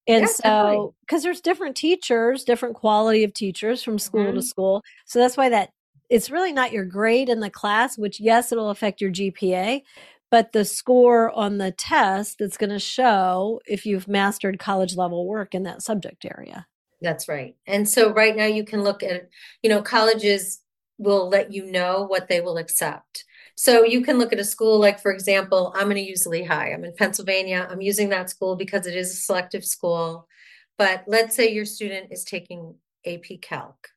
And 0.08 0.22
yeah, 0.22 0.26
so, 0.26 0.94
because 1.00 1.22
there's 1.22 1.40
different 1.40 1.76
teachers, 1.76 2.44
different 2.44 2.76
quality 2.76 3.24
of 3.24 3.34
teachers 3.34 3.82
from 3.82 3.98
school 3.98 4.26
mm-hmm. 4.26 4.36
to 4.36 4.42
school. 4.42 4.82
So 5.04 5.18
that's 5.18 5.36
why 5.36 5.48
that 5.48 5.70
it's 6.08 6.30
really 6.30 6.52
not 6.52 6.72
your 6.72 6.84
grade 6.84 7.28
in 7.28 7.40
the 7.40 7.50
class, 7.50 7.98
which, 7.98 8.20
yes, 8.20 8.52
it'll 8.52 8.70
affect 8.70 9.00
your 9.00 9.10
GPA, 9.10 9.82
but 10.30 10.52
the 10.52 10.64
score 10.64 11.32
on 11.32 11.58
the 11.58 11.72
test 11.72 12.38
that's 12.38 12.56
going 12.56 12.70
to 12.70 12.78
show 12.78 13.60
if 13.66 13.84
you've 13.84 14.06
mastered 14.06 14.58
college 14.58 14.96
level 14.96 15.26
work 15.26 15.54
in 15.54 15.64
that 15.64 15.82
subject 15.82 16.24
area. 16.24 16.66
That's 17.00 17.28
right. 17.28 17.56
And 17.66 17.88
so, 17.88 18.12
right 18.12 18.34
now, 18.34 18.46
you 18.46 18.64
can 18.64 18.82
look 18.82 19.02
at, 19.02 19.28
you 19.62 19.68
know, 19.68 19.82
colleges 19.82 20.60
will 20.98 21.28
let 21.28 21.52
you 21.52 21.70
know 21.70 22.04
what 22.04 22.28
they 22.28 22.40
will 22.40 22.56
accept. 22.56 23.24
So 23.56 23.84
you 23.84 24.02
can 24.02 24.18
look 24.18 24.34
at 24.34 24.38
a 24.38 24.44
school 24.44 24.78
like, 24.78 25.00
for 25.00 25.10
example, 25.10 25.72
I'm 25.74 25.84
going 25.84 25.96
to 25.96 26.02
use 26.02 26.26
Lehigh. 26.26 26.72
I'm 26.72 26.84
in 26.84 26.94
Pennsylvania. 26.94 27.66
I'm 27.70 27.80
using 27.80 28.10
that 28.10 28.28
school 28.28 28.54
because 28.54 28.86
it 28.86 28.94
is 28.94 29.10
a 29.10 29.16
selective 29.16 29.64
school. 29.64 30.28
But 30.76 31.04
let's 31.06 31.34
say 31.34 31.52
your 31.52 31.64
student 31.64 32.12
is 32.12 32.22
taking 32.22 32.74
AP 33.06 33.40
Calc. 33.40 33.88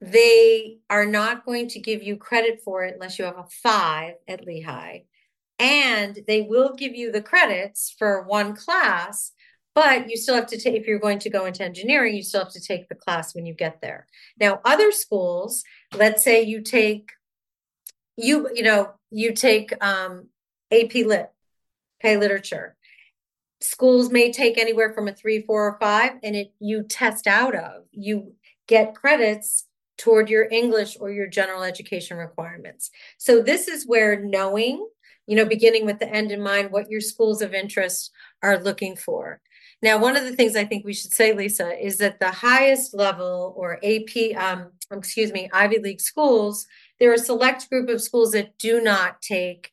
They 0.00 0.78
are 0.88 1.06
not 1.06 1.44
going 1.44 1.68
to 1.68 1.80
give 1.80 2.04
you 2.04 2.16
credit 2.16 2.60
for 2.64 2.84
it 2.84 2.94
unless 2.94 3.18
you 3.18 3.24
have 3.24 3.38
a 3.38 3.46
five 3.62 4.14
at 4.28 4.46
Lehigh. 4.46 5.00
And 5.58 6.20
they 6.28 6.42
will 6.42 6.74
give 6.74 6.94
you 6.94 7.10
the 7.10 7.22
credits 7.22 7.94
for 7.98 8.22
one 8.22 8.54
class, 8.54 9.32
but 9.74 10.08
you 10.08 10.16
still 10.16 10.34
have 10.36 10.46
to 10.48 10.60
take, 10.60 10.74
if 10.74 10.86
you're 10.86 11.00
going 11.00 11.20
to 11.20 11.30
go 11.30 11.46
into 11.46 11.64
engineering, 11.64 12.14
you 12.14 12.22
still 12.22 12.44
have 12.44 12.52
to 12.52 12.60
take 12.60 12.88
the 12.88 12.94
class 12.94 13.34
when 13.34 13.44
you 13.44 13.54
get 13.54 13.80
there. 13.80 14.06
Now, 14.38 14.60
other 14.64 14.92
schools, 14.92 15.64
let's 15.96 16.22
say 16.22 16.42
you 16.42 16.60
take 16.60 17.10
you 18.16 18.48
you 18.54 18.62
know 18.62 18.92
you 19.10 19.32
take 19.32 19.72
um 19.84 20.28
ap 20.72 20.94
lit 20.94 21.30
okay 22.00 22.16
literature. 22.16 22.76
Schools 23.60 24.10
may 24.10 24.30
take 24.30 24.58
anywhere 24.58 24.92
from 24.92 25.08
a 25.08 25.14
three 25.14 25.40
four 25.40 25.66
or 25.66 25.78
five 25.80 26.12
and 26.22 26.36
it 26.36 26.52
you 26.60 26.82
test 26.82 27.26
out 27.26 27.54
of. 27.54 27.84
You 27.92 28.34
get 28.66 28.94
credits 28.94 29.66
toward 29.96 30.28
your 30.28 30.48
english 30.50 30.96
or 31.00 31.10
your 31.10 31.26
general 31.26 31.62
education 31.62 32.16
requirements. 32.16 32.90
So 33.18 33.42
this 33.42 33.68
is 33.68 33.86
where 33.86 34.20
knowing 34.20 34.86
you 35.26 35.36
know 35.36 35.46
beginning 35.46 35.86
with 35.86 35.98
the 35.98 36.12
end 36.12 36.30
in 36.30 36.42
mind 36.42 36.70
what 36.70 36.90
your 36.90 37.00
schools 37.00 37.42
of 37.42 37.54
interest 37.54 38.10
are 38.42 38.62
looking 38.62 38.96
for. 38.96 39.40
Now 39.82 39.98
one 39.98 40.16
of 40.16 40.24
the 40.24 40.34
things 40.34 40.56
i 40.56 40.64
think 40.64 40.84
we 40.84 40.94
should 40.94 41.12
say 41.12 41.32
lisa 41.32 41.72
is 41.82 41.98
that 41.98 42.18
the 42.18 42.30
highest 42.30 42.94
level 42.94 43.54
or 43.56 43.78
ap 43.84 44.16
um, 44.36 44.72
excuse 44.90 45.32
me 45.32 45.48
ivy 45.52 45.78
league 45.78 46.00
schools 46.00 46.66
there 47.04 47.10
are 47.10 47.16
a 47.16 47.18
select 47.18 47.68
group 47.68 47.90
of 47.90 48.00
schools 48.00 48.30
that 48.30 48.56
do 48.56 48.80
not 48.80 49.20
take 49.20 49.72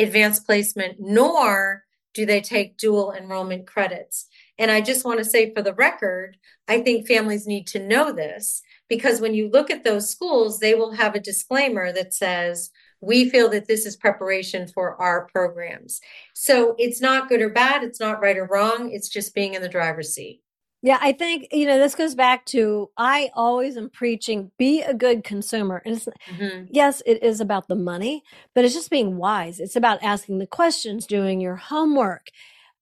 advanced 0.00 0.44
placement, 0.44 0.96
nor 0.98 1.84
do 2.14 2.26
they 2.26 2.40
take 2.40 2.76
dual 2.76 3.12
enrollment 3.12 3.64
credits. 3.64 4.26
And 4.58 4.72
I 4.72 4.80
just 4.80 5.04
want 5.04 5.20
to 5.20 5.24
say 5.24 5.54
for 5.54 5.62
the 5.62 5.72
record, 5.72 6.36
I 6.66 6.80
think 6.80 7.06
families 7.06 7.46
need 7.46 7.68
to 7.68 7.78
know 7.78 8.10
this 8.10 8.60
because 8.88 9.20
when 9.20 9.34
you 9.34 9.48
look 9.48 9.70
at 9.70 9.84
those 9.84 10.10
schools, 10.10 10.58
they 10.58 10.74
will 10.74 10.90
have 10.94 11.14
a 11.14 11.20
disclaimer 11.20 11.92
that 11.92 12.12
says, 12.12 12.70
we 13.00 13.30
feel 13.30 13.48
that 13.50 13.68
this 13.68 13.86
is 13.86 13.94
preparation 13.94 14.66
for 14.66 15.00
our 15.00 15.26
programs. 15.26 16.00
So 16.34 16.74
it's 16.76 17.00
not 17.00 17.28
good 17.28 17.40
or 17.40 17.50
bad, 17.50 17.84
it's 17.84 18.00
not 18.00 18.20
right 18.20 18.36
or 18.36 18.46
wrong, 18.46 18.90
it's 18.90 19.08
just 19.08 19.32
being 19.32 19.54
in 19.54 19.62
the 19.62 19.68
driver's 19.68 20.12
seat. 20.12 20.40
Yeah, 20.84 20.98
I 21.00 21.12
think, 21.12 21.48
you 21.50 21.64
know, 21.64 21.78
this 21.78 21.94
goes 21.94 22.14
back 22.14 22.44
to 22.46 22.90
I 22.98 23.30
always 23.32 23.78
am 23.78 23.88
preaching 23.88 24.50
be 24.58 24.82
a 24.82 24.92
good 24.92 25.24
consumer. 25.24 25.80
And 25.86 25.96
mm-hmm. 25.96 26.64
yes, 26.68 27.02
it 27.06 27.22
is 27.22 27.40
about 27.40 27.68
the 27.68 27.74
money, 27.74 28.22
but 28.54 28.66
it's 28.66 28.74
just 28.74 28.90
being 28.90 29.16
wise. 29.16 29.60
It's 29.60 29.76
about 29.76 30.02
asking 30.02 30.40
the 30.40 30.46
questions, 30.46 31.06
doing 31.06 31.40
your 31.40 31.56
homework, 31.56 32.28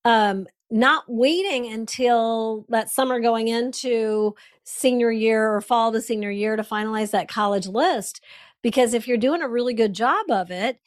um, 0.04 0.48
not 0.68 1.04
waiting 1.06 1.72
until 1.72 2.66
that 2.70 2.90
summer 2.90 3.20
going 3.20 3.46
into 3.46 4.34
senior 4.64 5.12
year 5.12 5.54
or 5.54 5.60
fall 5.60 5.92
to 5.92 6.00
senior 6.00 6.32
year 6.32 6.56
to 6.56 6.64
finalize 6.64 7.12
that 7.12 7.28
college 7.28 7.68
list. 7.68 8.20
Because 8.62 8.94
if 8.94 9.06
you're 9.06 9.16
doing 9.16 9.42
a 9.42 9.48
really 9.48 9.74
good 9.74 9.92
job 9.92 10.28
of 10.28 10.50
it, 10.50 10.80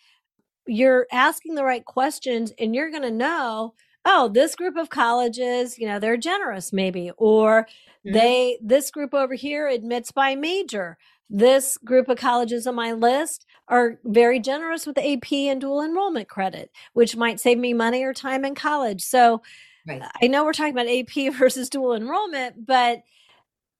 you're 0.67 1.07
asking 1.13 1.55
the 1.55 1.63
right 1.63 1.85
questions 1.85 2.51
and 2.59 2.75
you're 2.75 2.91
going 2.91 3.03
to 3.03 3.09
know 3.09 3.73
oh, 4.05 4.29
this 4.29 4.55
group 4.55 4.77
of 4.77 4.89
colleges, 4.89 5.79
you 5.79 5.87
know, 5.87 5.99
they're 5.99 6.17
generous 6.17 6.71
maybe, 6.71 7.11
or 7.17 7.63
mm-hmm. 7.63 8.13
they, 8.13 8.59
this 8.61 8.91
group 8.91 9.13
over 9.13 9.33
here 9.33 9.67
admits 9.67 10.11
by 10.11 10.35
major. 10.35 10.97
This 11.27 11.77
group 11.83 12.07
of 12.07 12.19
colleges 12.19 12.67
on 12.67 12.75
my 12.75 12.91
list 12.91 13.47
are 13.67 13.99
very 14.03 14.39
generous 14.39 14.85
with 14.85 14.99
AP 14.99 15.31
and 15.33 15.59
dual 15.59 15.81
enrollment 15.81 16.29
credit, 16.29 16.69
which 16.93 17.15
might 17.15 17.39
save 17.39 17.57
me 17.57 17.73
money 17.73 18.03
or 18.03 18.13
time 18.13 18.45
in 18.45 18.53
college. 18.53 19.01
So 19.01 19.41
right. 19.87 20.03
I 20.21 20.27
know 20.27 20.45
we're 20.45 20.53
talking 20.53 20.77
about 20.77 20.87
AP 20.87 21.33
versus 21.37 21.67
dual 21.67 21.95
enrollment, 21.95 22.67
but 22.67 23.01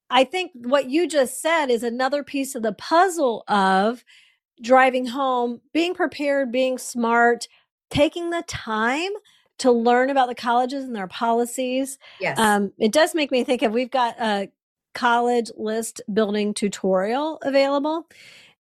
I 0.09 0.23
think 0.23 0.51
what 0.55 0.89
you 0.89 1.07
just 1.07 1.39
said 1.39 1.67
is 1.67 1.83
another 1.83 2.23
piece 2.23 2.55
of 2.55 2.63
the 2.63 2.73
puzzle 2.73 3.43
of 3.47 4.03
driving 4.61 5.07
home, 5.07 5.61
being 5.71 5.93
prepared, 5.93 6.51
being 6.51 6.77
smart, 6.79 7.47
taking 7.89 8.31
the 8.31 8.43
time 8.47 9.11
to 9.59 9.71
learn 9.71 10.09
about 10.09 10.27
the 10.27 10.35
colleges 10.35 10.83
and 10.83 10.95
their 10.95 11.07
policies. 11.07 11.97
Yes. 12.19 12.37
Um, 12.37 12.73
it 12.77 12.91
does 12.91 13.15
make 13.15 13.31
me 13.31 13.43
think 13.43 13.61
of 13.61 13.71
we've 13.71 13.91
got 13.91 14.19
a 14.19 14.49
college 14.93 15.49
list 15.55 16.01
building 16.11 16.53
tutorial 16.53 17.39
available. 17.41 18.07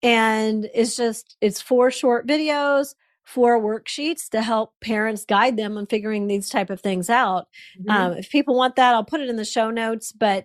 And 0.02 0.70
it's 0.72 0.96
just, 0.96 1.36
it's 1.40 1.60
four 1.60 1.90
short 1.90 2.26
videos, 2.26 2.94
four 3.24 3.60
worksheets 3.60 4.28
to 4.30 4.42
help 4.42 4.72
parents 4.80 5.24
guide 5.24 5.56
them 5.56 5.76
on 5.76 5.86
figuring 5.86 6.28
these 6.28 6.48
type 6.48 6.70
of 6.70 6.80
things 6.80 7.10
out. 7.10 7.48
Mm-hmm. 7.80 7.90
Um, 7.90 8.12
if 8.12 8.30
people 8.30 8.54
want 8.54 8.76
that, 8.76 8.94
I'll 8.94 9.04
put 9.04 9.20
it 9.20 9.28
in 9.28 9.36
the 9.36 9.44
show 9.44 9.70
notes, 9.70 10.12
but 10.12 10.44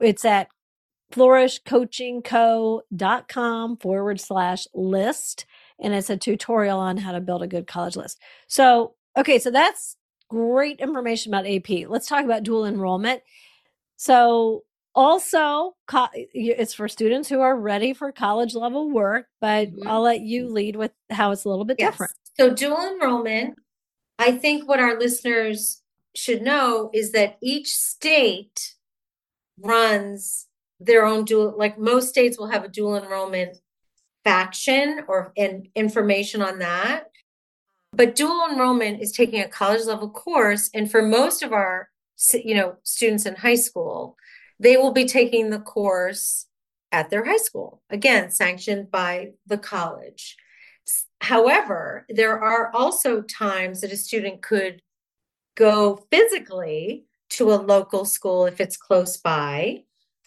it's 0.00 0.24
at 0.24 0.48
flourishcoachingco.com 1.12 3.76
forward 3.76 4.20
slash 4.20 4.66
list. 4.74 5.46
And 5.78 5.94
it's 5.94 6.10
a 6.10 6.16
tutorial 6.16 6.80
on 6.80 6.96
how 6.96 7.12
to 7.12 7.20
build 7.20 7.42
a 7.42 7.46
good 7.46 7.68
college 7.68 7.96
list. 7.96 8.18
So 8.48 8.95
Okay, 9.16 9.38
so 9.38 9.50
that's 9.50 9.96
great 10.28 10.80
information 10.80 11.32
about 11.32 11.46
AP. 11.46 11.88
Let's 11.88 12.08
talk 12.08 12.24
about 12.24 12.42
dual 12.42 12.66
enrollment. 12.66 13.22
So, 13.96 14.64
also, 14.94 15.74
it's 16.32 16.74
for 16.74 16.88
students 16.88 17.28
who 17.28 17.40
are 17.40 17.58
ready 17.58 17.92
for 17.92 18.12
college 18.12 18.54
level 18.54 18.90
work, 18.90 19.26
but 19.40 19.68
mm-hmm. 19.68 19.88
I'll 19.88 20.02
let 20.02 20.20
you 20.20 20.48
lead 20.48 20.76
with 20.76 20.92
how 21.10 21.32
it's 21.32 21.44
a 21.44 21.48
little 21.48 21.64
bit 21.64 21.76
yes. 21.78 21.92
different. 21.92 22.12
So, 22.38 22.52
dual 22.52 22.80
enrollment, 22.80 23.56
I 24.18 24.32
think 24.32 24.68
what 24.68 24.80
our 24.80 24.98
listeners 24.98 25.82
should 26.14 26.42
know 26.42 26.90
is 26.94 27.12
that 27.12 27.36
each 27.42 27.68
state 27.68 28.74
runs 29.58 30.46
their 30.80 31.04
own 31.06 31.24
dual, 31.24 31.54
like 31.56 31.78
most 31.78 32.08
states 32.08 32.38
will 32.38 32.48
have 32.48 32.64
a 32.64 32.68
dual 32.68 32.96
enrollment 32.96 33.58
faction 34.24 35.02
or 35.08 35.32
in, 35.36 35.68
information 35.74 36.42
on 36.42 36.58
that. 36.58 37.04
But 37.96 38.14
dual 38.14 38.46
enrollment 38.50 39.00
is 39.00 39.10
taking 39.10 39.40
a 39.40 39.48
college 39.48 39.86
level 39.86 40.10
course. 40.10 40.68
And 40.74 40.90
for 40.90 41.00
most 41.00 41.42
of 41.42 41.52
our, 41.52 41.88
you 42.32 42.54
know, 42.54 42.76
students 42.82 43.24
in 43.24 43.36
high 43.36 43.54
school, 43.54 44.16
they 44.60 44.76
will 44.76 44.92
be 44.92 45.06
taking 45.06 45.48
the 45.48 45.58
course 45.58 46.46
at 46.92 47.10
their 47.10 47.24
high 47.24 47.38
school, 47.38 47.82
again, 47.90 48.30
sanctioned 48.30 48.90
by 48.90 49.30
the 49.46 49.58
college. 49.58 50.36
However, 51.20 52.06
there 52.08 52.38
are 52.38 52.70
also 52.74 53.22
times 53.22 53.80
that 53.80 53.92
a 53.92 53.96
student 53.96 54.42
could 54.42 54.82
go 55.56 56.06
physically 56.10 57.06
to 57.30 57.52
a 57.52 57.56
local 57.56 58.04
school 58.04 58.46
if 58.46 58.60
it's 58.60 58.76
close 58.76 59.16
by. 59.16 59.84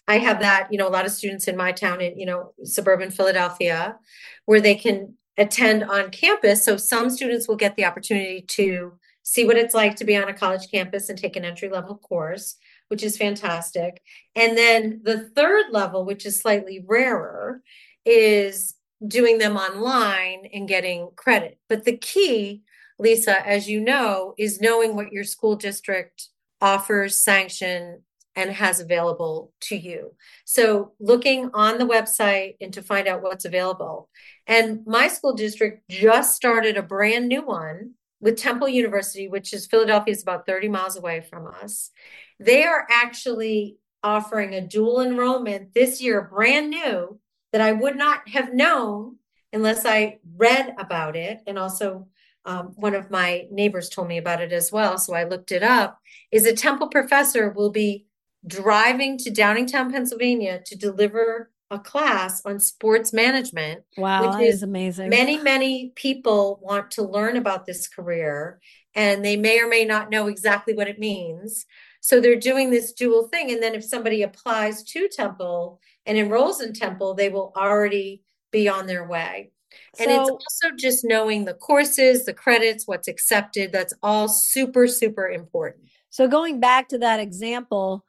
I 0.08 0.18
have 0.18 0.40
that, 0.40 0.68
you 0.72 0.78
know, 0.78 0.88
a 0.88 0.90
lot 0.90 1.06
of 1.06 1.12
students 1.12 1.46
in 1.46 1.56
my 1.56 1.70
town 1.70 2.00
in, 2.00 2.18
you 2.18 2.26
know, 2.26 2.52
suburban 2.64 3.12
Philadelphia, 3.12 3.96
where 4.44 4.60
they 4.60 4.74
can 4.74 5.14
attend 5.40 5.82
on 5.82 6.10
campus. 6.10 6.64
So 6.64 6.76
some 6.76 7.08
students 7.10 7.48
will 7.48 7.56
get 7.56 7.74
the 7.74 7.86
opportunity 7.86 8.44
to 8.48 8.92
see 9.22 9.44
what 9.44 9.56
it's 9.56 9.74
like 9.74 9.96
to 9.96 10.04
be 10.04 10.16
on 10.16 10.28
a 10.28 10.34
college 10.34 10.70
campus 10.70 11.08
and 11.08 11.18
take 11.18 11.34
an 11.34 11.44
entry 11.44 11.68
level 11.68 11.96
course, 11.96 12.56
which 12.88 13.02
is 13.02 13.16
fantastic. 13.16 14.02
And 14.36 14.56
then 14.56 15.00
the 15.02 15.30
third 15.30 15.66
level, 15.70 16.04
which 16.04 16.26
is 16.26 16.38
slightly 16.38 16.84
rarer, 16.86 17.62
is 18.04 18.74
doing 19.06 19.38
them 19.38 19.56
online 19.56 20.46
and 20.52 20.68
getting 20.68 21.08
credit. 21.16 21.58
But 21.68 21.84
the 21.84 21.96
key, 21.96 22.62
Lisa, 22.98 23.46
as 23.46 23.66
you 23.66 23.80
know, 23.80 24.34
is 24.36 24.60
knowing 24.60 24.94
what 24.94 25.12
your 25.12 25.24
school 25.24 25.56
district 25.56 26.28
offers, 26.60 27.16
sanction, 27.16 28.02
and 28.36 28.50
has 28.50 28.80
available 28.80 29.52
to 29.60 29.76
you. 29.76 30.14
So 30.44 30.92
looking 31.00 31.50
on 31.52 31.78
the 31.78 31.86
website 31.86 32.56
and 32.60 32.72
to 32.74 32.82
find 32.82 33.08
out 33.08 33.22
what's 33.22 33.44
available. 33.44 34.08
And 34.46 34.86
my 34.86 35.08
school 35.08 35.34
district 35.34 35.88
just 35.88 36.34
started 36.34 36.76
a 36.76 36.82
brand 36.82 37.28
new 37.28 37.42
one 37.42 37.94
with 38.20 38.36
Temple 38.36 38.68
University, 38.68 39.28
which 39.28 39.52
is 39.52 39.66
Philadelphia 39.66 40.12
is 40.12 40.22
about 40.22 40.46
30 40.46 40.68
miles 40.68 40.96
away 40.96 41.22
from 41.22 41.46
us. 41.46 41.90
They 42.38 42.64
are 42.64 42.86
actually 42.90 43.78
offering 44.02 44.54
a 44.54 44.66
dual 44.66 45.00
enrollment 45.00 45.74
this 45.74 46.00
year, 46.00 46.22
brand 46.22 46.70
new, 46.70 47.18
that 47.52 47.60
I 47.60 47.72
would 47.72 47.96
not 47.96 48.28
have 48.28 48.54
known 48.54 49.16
unless 49.52 49.84
I 49.84 50.18
read 50.36 50.74
about 50.78 51.16
it. 51.16 51.40
And 51.46 51.58
also, 51.58 52.06
um, 52.44 52.72
one 52.76 52.94
of 52.94 53.10
my 53.10 53.46
neighbors 53.50 53.88
told 53.88 54.08
me 54.08 54.18
about 54.18 54.40
it 54.40 54.52
as 54.52 54.72
well. 54.72 54.96
So 54.96 55.14
I 55.14 55.24
looked 55.24 55.52
it 55.52 55.62
up. 55.62 55.98
Is 56.30 56.46
a 56.46 56.54
Temple 56.54 56.88
professor 56.88 57.50
will 57.50 57.70
be 57.70 58.06
driving 58.46 59.18
to 59.18 59.30
Downingtown, 59.30 59.92
Pennsylvania 59.92 60.60
to 60.66 60.76
deliver 60.76 61.50
a 61.70 61.78
class 61.78 62.44
on 62.44 62.58
sports 62.58 63.12
management. 63.12 63.82
Wow, 63.96 64.38
which 64.38 64.48
is, 64.48 64.56
is 64.56 64.62
amazing. 64.62 65.10
Many, 65.10 65.38
many 65.38 65.92
people 65.94 66.58
want 66.62 66.90
to 66.92 67.02
learn 67.02 67.36
about 67.36 67.66
this 67.66 67.88
career 67.88 68.60
and 68.94 69.24
they 69.24 69.36
may 69.36 69.60
or 69.60 69.68
may 69.68 69.84
not 69.84 70.10
know 70.10 70.26
exactly 70.26 70.74
what 70.74 70.88
it 70.88 70.98
means. 70.98 71.66
So 72.00 72.20
they're 72.20 72.36
doing 72.36 72.70
this 72.70 72.92
dual 72.92 73.28
thing. 73.28 73.50
And 73.52 73.62
then 73.62 73.74
if 73.74 73.84
somebody 73.84 74.22
applies 74.22 74.82
to 74.84 75.08
Temple 75.08 75.80
and 76.06 76.18
enrolls 76.18 76.60
in 76.60 76.72
Temple, 76.72 77.14
they 77.14 77.28
will 77.28 77.52
already 77.56 78.22
be 78.50 78.68
on 78.68 78.86
their 78.86 79.06
way. 79.06 79.52
And 80.00 80.08
so, 80.08 80.22
it's 80.22 80.30
also 80.30 80.74
just 80.76 81.04
knowing 81.04 81.44
the 81.44 81.54
courses, 81.54 82.24
the 82.24 82.34
credits, 82.34 82.88
what's 82.88 83.06
accepted. 83.06 83.70
That's 83.70 83.94
all 84.02 84.26
super, 84.26 84.88
super 84.88 85.28
important. 85.28 85.84
So, 86.08 86.26
going 86.26 86.58
back 86.58 86.88
to 86.88 86.98
that 86.98 87.20
example, 87.20 88.04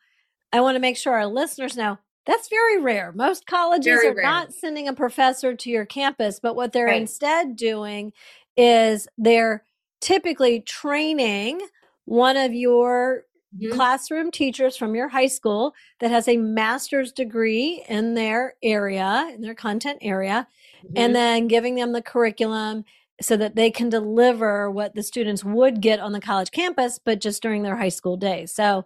I 0.54 0.62
want 0.62 0.76
to 0.76 0.80
make 0.80 0.98
sure 0.98 1.14
our 1.14 1.28
listeners 1.28 1.78
know 1.78 1.98
that's 2.26 2.50
very 2.50 2.80
rare. 2.80 3.12
Most 3.14 3.48
colleges 3.48 3.86
very 3.86 4.10
are 4.10 4.14
rare. 4.14 4.24
not 4.24 4.54
sending 4.54 4.88
a 4.88 4.94
professor 4.94 5.56
to 5.56 5.70
your 5.70 5.86
campus, 5.86 6.40
but 6.40 6.56
what 6.56 6.72
they're 6.72 6.86
right. 6.86 7.02
instead 7.02 7.56
doing 7.56 8.14
is 8.56 9.08
they're 9.18 9.64
typically 10.02 10.60
training 10.62 11.62
one 12.06 12.38
of 12.38 12.54
your 12.54 13.24
mm-hmm. 13.56 13.74
classroom 13.74 14.30
teachers 14.32 14.78
from 14.78 14.94
your 14.94 15.10
high 15.10 15.28
school 15.28 15.74
that 16.00 16.12
has 16.12 16.28
a 16.28 16.38
master's 16.38 17.12
degree 17.12 17.84
in 17.88 18.14
their 18.14 18.56
area, 18.62 19.32
in 19.34 19.42
their 19.42 19.56
content 19.56 20.00
area, 20.02 20.48
mm-hmm. 20.84 20.94
and 20.96 21.16
then 21.16 21.48
giving 21.48 21.76
them 21.76 21.92
the 21.92 22.02
curriculum 22.02 22.84
so 23.22 23.38
that 23.38 23.56
they 23.56 23.70
can 23.70 23.90
deliver 23.90 24.70
what 24.70 24.96
the 24.96 25.04
students 25.04 25.44
would 25.44 25.80
get 25.80 26.00
on 26.00 26.12
the 26.12 26.20
college 26.20 26.52
campus, 26.52 27.00
but 27.04 27.22
just 27.22 27.42
during 27.42 27.64
their 27.64 27.78
high 27.78 27.90
school 27.90 28.18
days. 28.18 28.52
So 28.52 28.86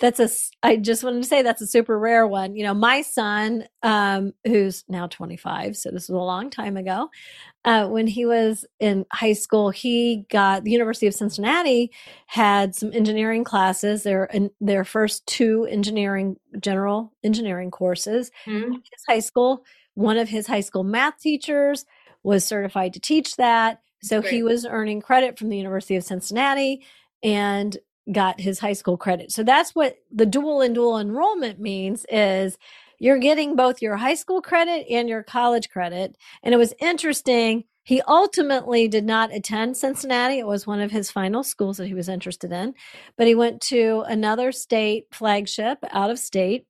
that's 0.00 0.18
a 0.18 0.28
i 0.62 0.76
just 0.76 1.04
wanted 1.04 1.22
to 1.22 1.28
say 1.28 1.42
that's 1.42 1.62
a 1.62 1.66
super 1.66 1.98
rare 1.98 2.26
one 2.26 2.56
you 2.56 2.64
know 2.64 2.74
my 2.74 3.02
son 3.02 3.64
um 3.82 4.32
who's 4.44 4.84
now 4.88 5.06
25 5.06 5.76
so 5.76 5.90
this 5.90 6.08
was 6.08 6.16
a 6.16 6.22
long 6.22 6.50
time 6.50 6.76
ago 6.76 7.08
uh 7.64 7.86
when 7.86 8.06
he 8.06 8.26
was 8.26 8.64
in 8.80 9.06
high 9.12 9.32
school 9.32 9.70
he 9.70 10.26
got 10.30 10.64
the 10.64 10.70
university 10.70 11.06
of 11.06 11.14
cincinnati 11.14 11.90
had 12.26 12.74
some 12.74 12.92
engineering 12.92 13.44
classes 13.44 14.02
their 14.02 14.28
their 14.60 14.84
first 14.84 15.26
two 15.26 15.66
engineering 15.70 16.36
general 16.60 17.12
engineering 17.22 17.70
courses 17.70 18.30
mm-hmm. 18.46 18.72
his 18.72 19.04
high 19.08 19.20
school 19.20 19.64
one 19.94 20.18
of 20.18 20.28
his 20.28 20.46
high 20.46 20.60
school 20.60 20.82
math 20.82 21.18
teachers 21.20 21.84
was 22.22 22.44
certified 22.44 22.92
to 22.92 23.00
teach 23.00 23.36
that 23.36 23.80
so 24.02 24.20
Great. 24.20 24.32
he 24.32 24.42
was 24.42 24.66
earning 24.66 25.00
credit 25.00 25.38
from 25.38 25.50
the 25.50 25.56
university 25.56 25.94
of 25.94 26.04
cincinnati 26.04 26.84
and 27.22 27.78
got 28.10 28.40
his 28.40 28.58
high 28.58 28.72
school 28.72 28.96
credit. 28.96 29.32
So 29.32 29.42
that's 29.42 29.74
what 29.74 29.96
the 30.12 30.26
dual 30.26 30.60
and 30.60 30.74
dual 30.74 30.98
enrollment 30.98 31.58
means 31.58 32.04
is 32.10 32.58
you're 32.98 33.18
getting 33.18 33.56
both 33.56 33.82
your 33.82 33.96
high 33.96 34.14
school 34.14 34.40
credit 34.40 34.86
and 34.90 35.08
your 35.08 35.22
college 35.22 35.68
credit. 35.70 36.16
And 36.42 36.54
it 36.54 36.58
was 36.58 36.74
interesting. 36.80 37.64
He 37.82 38.00
ultimately 38.02 38.88
did 38.88 39.04
not 39.04 39.34
attend 39.34 39.76
Cincinnati. 39.76 40.38
It 40.38 40.46
was 40.46 40.66
one 40.66 40.80
of 40.80 40.90
his 40.90 41.10
final 41.10 41.42
schools 41.42 41.76
that 41.78 41.86
he 41.86 41.94
was 41.94 42.08
interested 42.08 42.52
in, 42.52 42.74
but 43.16 43.26
he 43.26 43.34
went 43.34 43.60
to 43.62 44.04
another 44.06 44.52
state 44.52 45.06
flagship 45.10 45.78
out 45.90 46.10
of 46.10 46.18
state 46.18 46.66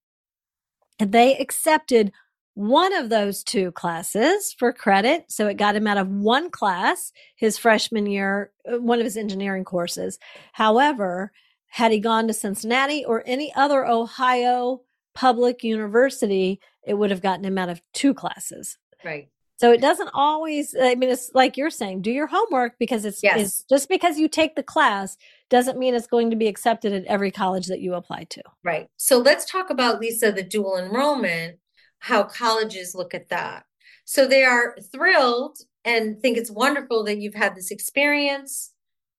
and 0.98 1.12
they 1.12 1.36
accepted 1.36 2.12
one 2.54 2.94
of 2.94 3.08
those 3.08 3.42
two 3.42 3.72
classes 3.72 4.54
for 4.56 4.72
credit. 4.72 5.24
So 5.28 5.48
it 5.48 5.56
got 5.56 5.76
him 5.76 5.86
out 5.86 5.98
of 5.98 6.08
one 6.08 6.50
class 6.50 7.12
his 7.36 7.58
freshman 7.58 8.06
year, 8.06 8.52
uh, 8.66 8.80
one 8.80 9.00
of 9.00 9.04
his 9.04 9.16
engineering 9.16 9.64
courses. 9.64 10.18
However, 10.52 11.32
had 11.68 11.90
he 11.90 11.98
gone 11.98 12.28
to 12.28 12.32
Cincinnati 12.32 13.04
or 13.04 13.24
any 13.26 13.52
other 13.54 13.84
Ohio 13.84 14.82
public 15.14 15.64
university, 15.64 16.60
it 16.86 16.94
would 16.94 17.10
have 17.10 17.22
gotten 17.22 17.44
him 17.44 17.58
out 17.58 17.68
of 17.68 17.82
two 17.92 18.14
classes. 18.14 18.78
Right. 19.04 19.28
So 19.56 19.72
it 19.72 19.80
doesn't 19.80 20.10
always, 20.14 20.74
I 20.80 20.94
mean, 20.96 21.10
it's 21.10 21.30
like 21.32 21.56
you're 21.56 21.70
saying, 21.70 22.02
do 22.02 22.10
your 22.10 22.26
homework 22.26 22.74
because 22.78 23.04
it's, 23.04 23.22
yes. 23.22 23.40
it's, 23.40 23.64
just 23.68 23.88
because 23.88 24.18
you 24.18 24.28
take 24.28 24.56
the 24.56 24.62
class 24.64 25.16
doesn't 25.48 25.78
mean 25.78 25.94
it's 25.94 26.08
going 26.08 26.30
to 26.30 26.36
be 26.36 26.48
accepted 26.48 26.92
at 26.92 27.04
every 27.04 27.30
college 27.30 27.66
that 27.66 27.80
you 27.80 27.94
apply 27.94 28.24
to. 28.30 28.42
Right. 28.64 28.88
So 28.96 29.18
let's 29.18 29.44
talk 29.44 29.70
about, 29.70 30.00
Lisa, 30.00 30.32
the 30.32 30.42
dual 30.42 30.76
enrollment 30.76 31.58
how 32.04 32.22
colleges 32.22 32.94
look 32.94 33.14
at 33.14 33.30
that. 33.30 33.64
So 34.04 34.28
they 34.28 34.44
are 34.44 34.76
thrilled 34.92 35.56
and 35.86 36.20
think 36.20 36.36
it's 36.36 36.50
wonderful 36.50 37.02
that 37.04 37.16
you've 37.16 37.34
had 37.34 37.54
this 37.54 37.70
experience. 37.70 38.72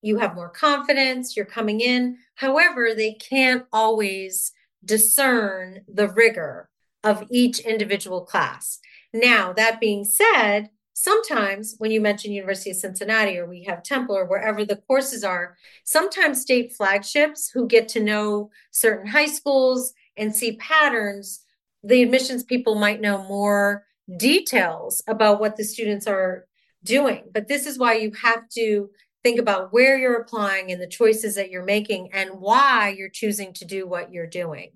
You 0.03 0.19
have 0.19 0.35
more 0.35 0.49
confidence, 0.49 1.35
you're 1.35 1.47
coming 1.47 1.81
in. 1.81 2.17
However, 2.35 2.93
they 2.93 3.13
can't 3.13 3.65
always 3.73 4.51
discern 4.83 5.81
the 5.91 6.09
rigor 6.09 6.69
of 7.03 7.25
each 7.31 7.59
individual 7.59 8.21
class. 8.21 8.77
Now, 9.11 9.51
that 9.53 9.79
being 9.79 10.05
said, 10.05 10.69
sometimes 10.93 11.73
when 11.79 11.89
you 11.89 11.99
mention 11.99 12.33
University 12.33 12.69
of 12.69 12.77
Cincinnati 12.77 13.39
or 13.39 13.47
we 13.47 13.63
have 13.63 13.81
Temple 13.81 14.15
or 14.15 14.25
wherever 14.25 14.63
the 14.63 14.75
courses 14.87 15.23
are, 15.23 15.57
sometimes 15.85 16.41
state 16.41 16.71
flagships 16.71 17.49
who 17.49 17.67
get 17.67 17.87
to 17.89 18.03
know 18.03 18.51
certain 18.69 19.07
high 19.07 19.25
schools 19.25 19.93
and 20.17 20.35
see 20.35 20.57
patterns 20.57 21.44
the 21.85 22.01
admissions 22.01 22.43
people 22.43 22.75
might 22.75 22.99
know 22.99 23.23
more 23.27 23.85
details 24.17 25.03
about 25.07 25.39
what 25.39 25.55
the 25.55 25.63
students 25.63 26.07
are 26.07 26.45
doing. 26.83 27.23
But 27.31 27.47
this 27.47 27.65
is 27.65 27.77
why 27.77 27.95
you 27.95 28.11
have 28.21 28.49
to 28.55 28.89
think 29.23 29.39
about 29.39 29.71
where 29.71 29.97
you're 29.97 30.21
applying 30.21 30.71
and 30.71 30.81
the 30.81 30.87
choices 30.87 31.35
that 31.35 31.49
you're 31.49 31.65
making 31.65 32.09
and 32.13 32.29
why 32.39 32.95
you're 32.97 33.09
choosing 33.09 33.53
to 33.53 33.65
do 33.65 33.87
what 33.87 34.11
you're 34.11 34.27
doing. 34.27 34.71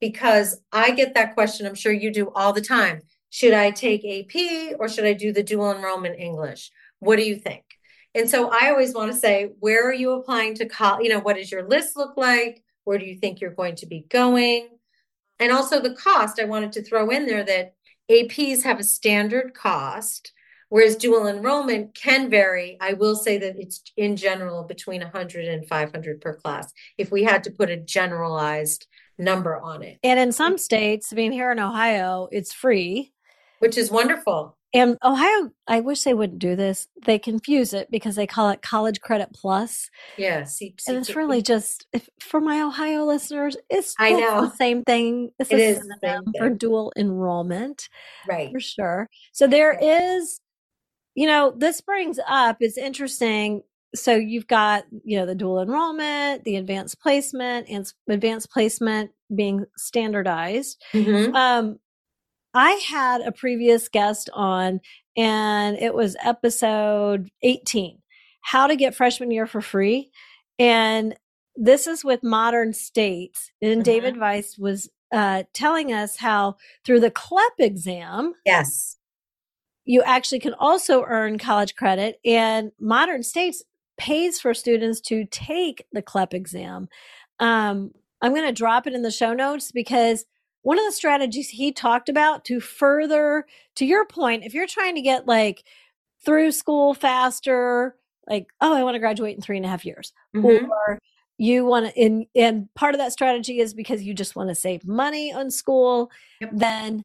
Because 0.00 0.60
I 0.72 0.90
get 0.92 1.14
that 1.14 1.34
question, 1.34 1.66
I'm 1.66 1.74
sure 1.74 1.92
you 1.92 2.12
do 2.12 2.30
all 2.34 2.52
the 2.52 2.60
time. 2.60 3.02
Should 3.30 3.54
I 3.54 3.70
take 3.70 4.04
AP 4.04 4.76
or 4.78 4.88
should 4.88 5.04
I 5.04 5.12
do 5.12 5.32
the 5.32 5.42
dual 5.42 5.72
enrollment 5.72 6.18
English? 6.18 6.70
What 6.98 7.16
do 7.16 7.24
you 7.24 7.36
think? 7.36 7.64
And 8.14 8.28
so 8.28 8.50
I 8.52 8.70
always 8.70 8.94
want 8.94 9.12
to 9.12 9.18
say, 9.18 9.50
where 9.60 9.88
are 9.88 9.94
you 9.94 10.12
applying 10.12 10.54
to 10.56 10.66
college? 10.66 11.04
You 11.04 11.10
know, 11.10 11.20
what 11.20 11.36
does 11.36 11.50
your 11.50 11.66
list 11.66 11.96
look 11.96 12.16
like? 12.16 12.62
Where 12.84 12.98
do 12.98 13.04
you 13.04 13.16
think 13.16 13.40
you're 13.40 13.50
going 13.54 13.76
to 13.76 13.86
be 13.86 14.04
going? 14.10 14.68
And 15.42 15.50
also 15.50 15.80
the 15.80 15.94
cost, 15.94 16.38
I 16.38 16.44
wanted 16.44 16.70
to 16.72 16.84
throw 16.84 17.10
in 17.10 17.26
there 17.26 17.42
that 17.42 17.74
APs 18.08 18.62
have 18.62 18.78
a 18.78 18.84
standard 18.84 19.54
cost, 19.54 20.32
whereas 20.68 20.94
dual 20.94 21.26
enrollment 21.26 21.96
can 21.96 22.30
vary. 22.30 22.78
I 22.80 22.92
will 22.92 23.16
say 23.16 23.38
that 23.38 23.56
it's 23.58 23.82
in 23.96 24.14
general 24.14 24.62
between 24.62 25.00
100 25.00 25.48
and 25.48 25.66
500 25.66 26.20
per 26.20 26.36
class 26.36 26.72
if 26.96 27.10
we 27.10 27.24
had 27.24 27.42
to 27.42 27.50
put 27.50 27.70
a 27.70 27.76
generalized 27.76 28.86
number 29.18 29.60
on 29.60 29.82
it. 29.82 29.98
And 30.04 30.20
in 30.20 30.30
some 30.30 30.58
states, 30.58 31.12
I 31.12 31.16
mean, 31.16 31.32
here 31.32 31.50
in 31.50 31.58
Ohio, 31.58 32.28
it's 32.30 32.52
free, 32.52 33.12
which 33.58 33.76
is 33.76 33.90
wonderful. 33.90 34.56
And 34.74 34.96
Ohio, 35.04 35.50
I 35.68 35.80
wish 35.80 36.02
they 36.02 36.14
wouldn't 36.14 36.38
do 36.38 36.56
this. 36.56 36.88
They 37.04 37.18
confuse 37.18 37.74
it 37.74 37.90
because 37.90 38.16
they 38.16 38.26
call 38.26 38.48
it 38.48 38.62
College 38.62 39.00
Credit 39.00 39.28
Plus. 39.34 39.90
Yeah, 40.16 40.44
C- 40.44 40.74
and 40.88 40.96
it's 40.96 41.14
really 41.14 41.42
just 41.42 41.86
if, 41.92 42.08
for 42.18 42.40
my 42.40 42.62
Ohio 42.62 43.04
listeners, 43.04 43.56
it's 43.68 43.94
I 43.98 44.12
know 44.12 44.46
the 44.46 44.56
same 44.56 44.82
thing. 44.82 45.30
It's 45.38 45.50
it 45.50 45.60
is 45.60 45.88
for 46.38 46.48
dual 46.48 46.92
enrollment, 46.96 47.88
right? 48.26 48.50
For 48.50 48.60
sure. 48.60 49.10
So 49.32 49.46
there 49.46 49.78
is, 49.78 50.40
you 51.14 51.26
know, 51.26 51.52
this 51.56 51.82
brings 51.82 52.18
up. 52.26 52.56
It's 52.60 52.78
interesting. 52.78 53.62
So 53.94 54.14
you've 54.14 54.46
got, 54.46 54.84
you 55.04 55.18
know, 55.18 55.26
the 55.26 55.34
dual 55.34 55.60
enrollment, 55.60 56.44
the 56.44 56.56
advanced 56.56 56.98
placement, 57.02 57.68
and 57.68 57.92
advanced 58.08 58.50
placement 58.50 59.10
being 59.34 59.66
standardized. 59.76 60.82
Mm-hmm. 60.94 61.34
Um, 61.36 61.78
I 62.54 62.72
had 62.72 63.22
a 63.22 63.32
previous 63.32 63.88
guest 63.88 64.28
on, 64.32 64.80
and 65.16 65.76
it 65.78 65.94
was 65.94 66.16
episode 66.22 67.30
18 67.42 67.98
How 68.42 68.66
to 68.66 68.76
Get 68.76 68.94
Freshman 68.94 69.30
Year 69.30 69.46
for 69.46 69.60
Free. 69.60 70.10
And 70.58 71.16
this 71.56 71.86
is 71.86 72.04
with 72.04 72.22
Modern 72.22 72.72
States. 72.72 73.50
And 73.60 73.72
mm-hmm. 73.72 73.82
David 73.82 74.16
Vise 74.16 74.56
was 74.58 74.90
uh, 75.12 75.44
telling 75.52 75.92
us 75.92 76.16
how 76.16 76.56
through 76.84 77.00
the 77.00 77.10
CLEP 77.10 77.52
exam, 77.58 78.34
yes, 78.44 78.96
you 79.84 80.02
actually 80.02 80.40
can 80.40 80.54
also 80.54 81.04
earn 81.06 81.38
college 81.38 81.74
credit. 81.74 82.18
And 82.24 82.72
Modern 82.80 83.22
States 83.22 83.62
pays 83.98 84.40
for 84.40 84.54
students 84.54 85.00
to 85.00 85.24
take 85.26 85.86
the 85.92 86.02
CLEP 86.02 86.34
exam. 86.34 86.88
Um, 87.40 87.92
I'm 88.20 88.34
going 88.34 88.46
to 88.46 88.52
drop 88.52 88.86
it 88.86 88.94
in 88.94 89.02
the 89.02 89.10
show 89.10 89.34
notes 89.34 89.72
because 89.72 90.24
one 90.62 90.78
of 90.78 90.84
the 90.84 90.92
strategies 90.92 91.48
he 91.48 91.72
talked 91.72 92.08
about 92.08 92.44
to 92.46 92.60
further 92.60 93.46
to 93.76 93.84
your 93.84 94.06
point 94.06 94.44
if 94.44 94.54
you're 94.54 94.66
trying 94.66 94.94
to 94.94 95.02
get 95.02 95.26
like 95.26 95.64
through 96.24 96.50
school 96.52 96.94
faster 96.94 97.96
like 98.28 98.46
oh 98.60 98.74
i 98.74 98.82
want 98.82 98.94
to 98.94 99.00
graduate 99.00 99.36
in 99.36 99.42
three 99.42 99.56
and 99.56 99.66
a 99.66 99.68
half 99.68 99.84
years 99.84 100.12
mm-hmm. 100.34 100.70
or 100.70 100.98
you 101.38 101.64
want 101.64 101.92
to 101.92 102.00
and, 102.00 102.26
and 102.34 102.68
part 102.74 102.94
of 102.94 102.98
that 102.98 103.12
strategy 103.12 103.58
is 103.58 103.74
because 103.74 104.02
you 104.02 104.14
just 104.14 104.36
want 104.36 104.48
to 104.48 104.54
save 104.54 104.86
money 104.86 105.32
on 105.32 105.50
school 105.50 106.10
yep. 106.40 106.50
then 106.52 107.02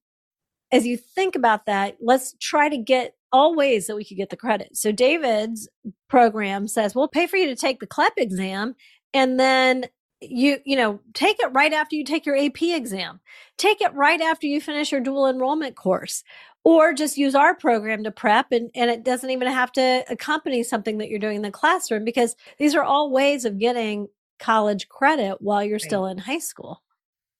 as 0.71 0.85
you 0.85 0.97
think 0.97 1.35
about 1.35 1.65
that 1.65 1.97
let's 2.01 2.35
try 2.39 2.69
to 2.69 2.77
get 2.77 3.15
all 3.33 3.55
ways 3.55 3.87
that 3.87 3.95
we 3.95 4.05
could 4.05 4.17
get 4.17 4.29
the 4.29 4.37
credit 4.37 4.75
so 4.75 4.91
david's 4.91 5.67
program 6.07 6.67
says 6.67 6.95
we'll 6.95 7.07
pay 7.07 7.27
for 7.27 7.37
you 7.37 7.47
to 7.47 7.55
take 7.55 7.79
the 7.79 7.87
clep 7.87 8.13
exam 8.17 8.75
and 9.13 9.39
then 9.39 9.85
you 10.21 10.57
you 10.65 10.75
know 10.75 10.99
take 11.13 11.37
it 11.39 11.51
right 11.53 11.73
after 11.73 11.95
you 11.95 12.03
take 12.03 12.25
your 12.25 12.37
ap 12.37 12.61
exam 12.61 13.19
take 13.57 13.81
it 13.81 13.93
right 13.93 14.21
after 14.21 14.47
you 14.47 14.59
finish 14.59 14.91
your 14.91 15.01
dual 15.01 15.27
enrollment 15.27 15.75
course 15.75 16.23
or 16.63 16.93
just 16.93 17.17
use 17.17 17.35
our 17.35 17.55
program 17.55 18.03
to 18.03 18.11
prep 18.11 18.51
and, 18.51 18.69
and 18.75 18.89
it 18.89 19.03
doesn't 19.03 19.29
even 19.29 19.47
have 19.47 19.71
to 19.71 20.03
accompany 20.09 20.63
something 20.63 20.97
that 20.97 21.09
you're 21.09 21.19
doing 21.19 21.37
in 21.37 21.41
the 21.41 21.51
classroom 21.51 22.03
because 22.03 22.35
these 22.57 22.75
are 22.75 22.83
all 22.83 23.11
ways 23.11 23.45
of 23.45 23.59
getting 23.59 24.07
college 24.39 24.89
credit 24.89 25.37
while 25.39 25.63
you're 25.63 25.75
right. 25.75 25.81
still 25.81 26.05
in 26.07 26.17
high 26.17 26.39
school 26.39 26.81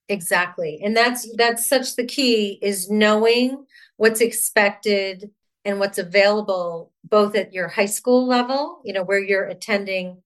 exactly 0.08 0.80
and 0.84 0.96
that's 0.96 1.28
that's 1.36 1.68
such 1.68 1.96
the 1.96 2.06
key 2.06 2.60
is 2.62 2.90
knowing 2.90 3.66
what's 3.98 4.22
expected 4.22 5.32
and 5.68 5.80
what's 5.80 5.98
available 5.98 6.94
both 7.04 7.36
at 7.36 7.54
your 7.54 7.68
high 7.68 7.86
school 7.86 8.26
level, 8.26 8.82
you 8.86 8.94
know, 8.94 9.04
where 9.04 9.20
you're 9.20 9.44
attending 9.44 10.24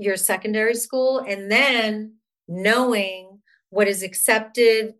your 0.00 0.16
secondary 0.16 0.74
school, 0.74 1.18
and 1.18 1.50
then 1.50 2.14
knowing 2.48 3.40
what 3.68 3.86
is 3.86 4.02
accepted 4.02 4.94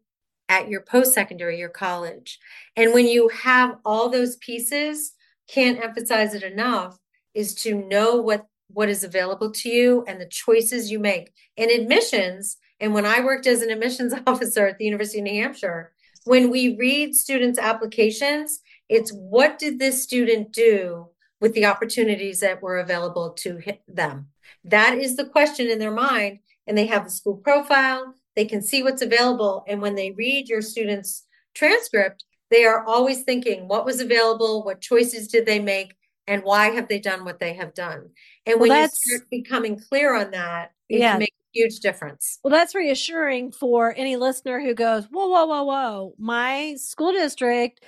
at 0.49 0.69
your 0.69 0.83
post 0.83 1.15
secondary, 1.15 1.59
your 1.59 1.69
college. 1.69 2.39
And 2.77 2.93
when 2.93 3.07
you 3.07 3.29
have 3.29 3.79
all 3.85 4.09
those 4.09 4.37
pieces, 4.37 5.13
can't 5.49 5.83
emphasize 5.83 6.35
it 6.35 6.43
enough, 6.43 6.99
is 7.35 7.55
to 7.57 7.75
know 7.75 8.17
what 8.17 8.47
what 8.73 8.89
is 8.89 9.03
available 9.03 9.51
to 9.51 9.69
you 9.69 10.05
and 10.07 10.21
the 10.21 10.27
choices 10.27 10.93
you 10.93 11.01
make. 11.01 11.33
In 11.57 11.71
admissions, 11.71 12.57
and 12.79 12.95
when 12.95 13.05
I 13.05 13.19
worked 13.25 13.49
as 13.49 13.63
an 13.63 13.71
admissions 13.71 14.15
officer 14.27 14.67
at 14.67 14.79
the 14.79 14.85
University 14.85 15.19
of 15.19 15.25
New 15.25 15.43
Hampshire, 15.43 15.93
when 16.25 16.51
we 16.51 16.77
read 16.77 17.17
students' 17.17 17.59
applications, 17.59 18.61
it's 18.89 19.11
what 19.11 19.59
did 19.59 19.79
this 19.79 20.03
student 20.03 20.53
do 20.53 21.09
with 21.41 21.55
the 21.55 21.67
opportunities 21.67 22.41
that 22.41 22.63
were 22.63 22.79
available 22.79 23.31
to 23.31 23.61
them? 23.89 24.29
That 24.65 24.99
is 24.99 25.17
the 25.17 25.25
question 25.25 25.69
in 25.69 25.79
their 25.79 25.91
mind. 25.91 26.41
And 26.67 26.79
they 26.79 26.87
have 26.87 27.05
the 27.05 27.11
school 27.11 27.37
profile, 27.37 28.15
they 28.37 28.45
can 28.45 28.63
see 28.63 28.83
what's 28.83 29.03
available. 29.03 29.65
And 29.67 29.83
when 29.83 29.97
they 29.97 30.13
read 30.13 30.49
your 30.49 30.63
student's 30.63 31.27
transcript, 31.55 32.25
they 32.51 32.65
are 32.65 32.85
always 32.85 33.23
thinking 33.23 33.67
what 33.67 33.85
was 33.85 34.01
available, 34.01 34.63
what 34.63 34.81
choices 34.81 35.29
did 35.29 35.47
they 35.47 35.59
make, 35.59 35.95
and 36.27 36.45
why 36.45 36.71
have 36.71 36.89
they 36.89 37.01
done 37.01 37.25
what 37.25 37.41
they 37.41 37.55
have 37.55 37.75
done. 37.75 38.11
And 38.47 38.61
when 38.61 38.71
well, 38.71 38.83
you 38.83 38.89
start 38.93 39.31
becoming 39.31 39.81
clear 39.89 40.15
on 40.15 40.31
that, 40.31 40.73
it 40.89 41.01
yeah. 41.01 41.13
can 41.13 41.21
make 41.21 41.35
a 41.35 41.59
huge 41.59 41.81
difference. 41.81 42.39
Well, 42.45 42.53
that's 42.53 42.75
reassuring 42.75 43.53
for 43.53 43.95
any 43.97 44.17
listener 44.17 44.61
who 44.61 44.75
goes, 44.75 45.07
whoa, 45.11 45.29
whoa, 45.29 45.47
whoa, 45.47 45.65
whoa. 45.65 46.15
My 46.19 46.77
school 46.77 47.13
district 47.13 47.81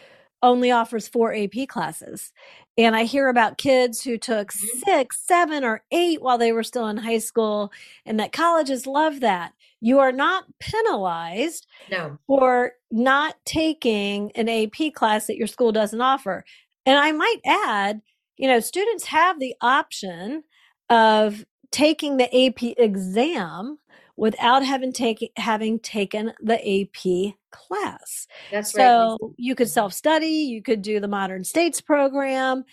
only 0.42 0.72
offers 0.72 1.06
four 1.06 1.32
AP 1.34 1.68
classes. 1.68 2.32
And 2.78 2.96
I 2.96 3.04
hear 3.04 3.28
about 3.28 3.58
kids 3.58 4.02
who 4.02 4.16
took 4.16 4.52
mm-hmm. 4.52 4.78
six, 4.84 5.20
seven, 5.26 5.64
or 5.64 5.82
eight 5.90 6.22
while 6.22 6.38
they 6.38 6.52
were 6.52 6.62
still 6.62 6.88
in 6.88 6.96
high 6.96 7.18
school, 7.18 7.72
and 8.06 8.18
that 8.18 8.32
colleges 8.32 8.86
love 8.86 9.20
that. 9.20 9.52
You 9.80 9.98
are 9.98 10.12
not 10.12 10.44
penalized 10.60 11.66
no. 11.90 12.18
for 12.26 12.72
not 12.90 13.36
taking 13.44 14.30
an 14.32 14.48
AP 14.48 14.94
class 14.94 15.26
that 15.26 15.36
your 15.36 15.48
school 15.48 15.72
doesn't 15.72 16.00
offer. 16.00 16.44
And 16.86 16.98
I 16.98 17.12
might 17.12 17.40
add, 17.44 18.00
you 18.36 18.48
know, 18.48 18.60
students 18.60 19.06
have 19.06 19.40
the 19.40 19.54
option 19.60 20.44
of 20.88 21.44
taking 21.72 22.16
the 22.16 22.46
AP 22.46 22.62
exam 22.78 23.78
without 24.16 24.64
having 24.64 24.92
taken 24.92 25.28
having 25.36 25.78
taken 25.78 26.32
the 26.40 26.54
AP 26.54 27.34
class. 27.50 28.26
That's 28.50 28.72
so 28.72 29.18
right. 29.20 29.32
you 29.36 29.54
could 29.54 29.68
self 29.68 29.92
study. 29.92 30.26
You 30.26 30.62
could 30.62 30.82
do 30.82 31.00
the 31.00 31.08
Modern 31.08 31.44
States 31.44 31.80
program. 31.80 32.64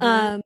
Mm-hmm. 0.00 0.04
Um, 0.04 0.42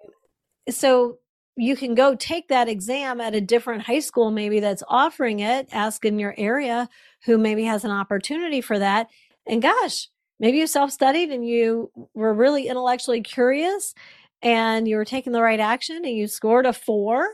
so 0.68 1.18
you 1.56 1.76
can 1.76 1.94
go 1.94 2.14
take 2.14 2.48
that 2.48 2.68
exam 2.68 3.20
at 3.20 3.34
a 3.34 3.40
different 3.40 3.82
high 3.82 3.98
school, 4.00 4.30
maybe 4.30 4.60
that's 4.60 4.82
offering 4.88 5.40
it. 5.40 5.68
Ask 5.72 6.04
in 6.04 6.18
your 6.18 6.34
area 6.38 6.88
who 7.24 7.36
maybe 7.36 7.64
has 7.64 7.84
an 7.84 7.90
opportunity 7.90 8.60
for 8.60 8.78
that. 8.78 9.08
And 9.46 9.60
gosh, 9.60 10.08
maybe 10.38 10.58
you 10.58 10.66
self 10.66 10.90
studied 10.90 11.30
and 11.30 11.46
you 11.46 11.90
were 12.14 12.32
really 12.32 12.68
intellectually 12.68 13.20
curious 13.20 13.94
and 14.42 14.88
you 14.88 14.96
were 14.96 15.04
taking 15.04 15.32
the 15.32 15.42
right 15.42 15.60
action 15.60 15.96
and 15.96 16.16
you 16.16 16.26
scored 16.28 16.66
a 16.66 16.72
four 16.72 17.28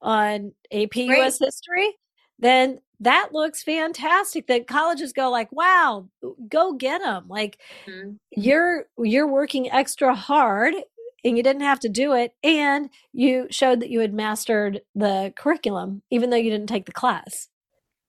on 0.00 0.52
AP 0.72 0.92
Great. 0.92 1.18
US 1.20 1.38
history 1.38 1.94
then 2.40 2.80
that 3.00 3.30
looks 3.32 3.62
fantastic 3.62 4.46
that 4.46 4.66
colleges 4.66 5.12
go 5.12 5.30
like 5.30 5.50
wow 5.52 6.06
go 6.48 6.72
get 6.72 7.00
them 7.00 7.24
like 7.28 7.58
mm-hmm. 7.86 8.12
you're 8.30 8.86
you're 8.98 9.26
working 9.26 9.70
extra 9.70 10.14
hard 10.14 10.74
and 11.24 11.36
you 11.36 11.42
didn't 11.42 11.62
have 11.62 11.80
to 11.80 11.88
do 11.88 12.12
it 12.14 12.34
and 12.42 12.90
you 13.12 13.46
showed 13.50 13.80
that 13.80 13.90
you 13.90 14.00
had 14.00 14.14
mastered 14.14 14.80
the 14.94 15.32
curriculum 15.36 16.02
even 16.10 16.30
though 16.30 16.36
you 16.36 16.50
didn't 16.50 16.68
take 16.68 16.86
the 16.86 16.92
class. 16.92 17.48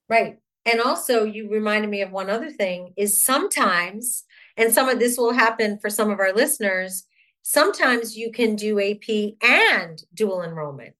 Right 0.09 0.39
and 0.65 0.81
also 0.81 1.23
you 1.23 1.49
reminded 1.49 1.89
me 1.89 2.01
of 2.01 2.11
one 2.11 2.29
other 2.29 2.49
thing 2.49 2.93
is 2.97 3.23
sometimes 3.23 4.25
and 4.57 4.73
some 4.73 4.89
of 4.89 4.99
this 4.99 5.17
will 5.17 5.33
happen 5.33 5.77
for 5.79 5.89
some 5.89 6.09
of 6.09 6.19
our 6.19 6.33
listeners 6.33 7.05
sometimes 7.41 8.17
you 8.17 8.31
can 8.31 8.55
do 8.55 8.79
ap 8.79 9.09
and 9.41 10.03
dual 10.13 10.43
enrollment 10.43 10.93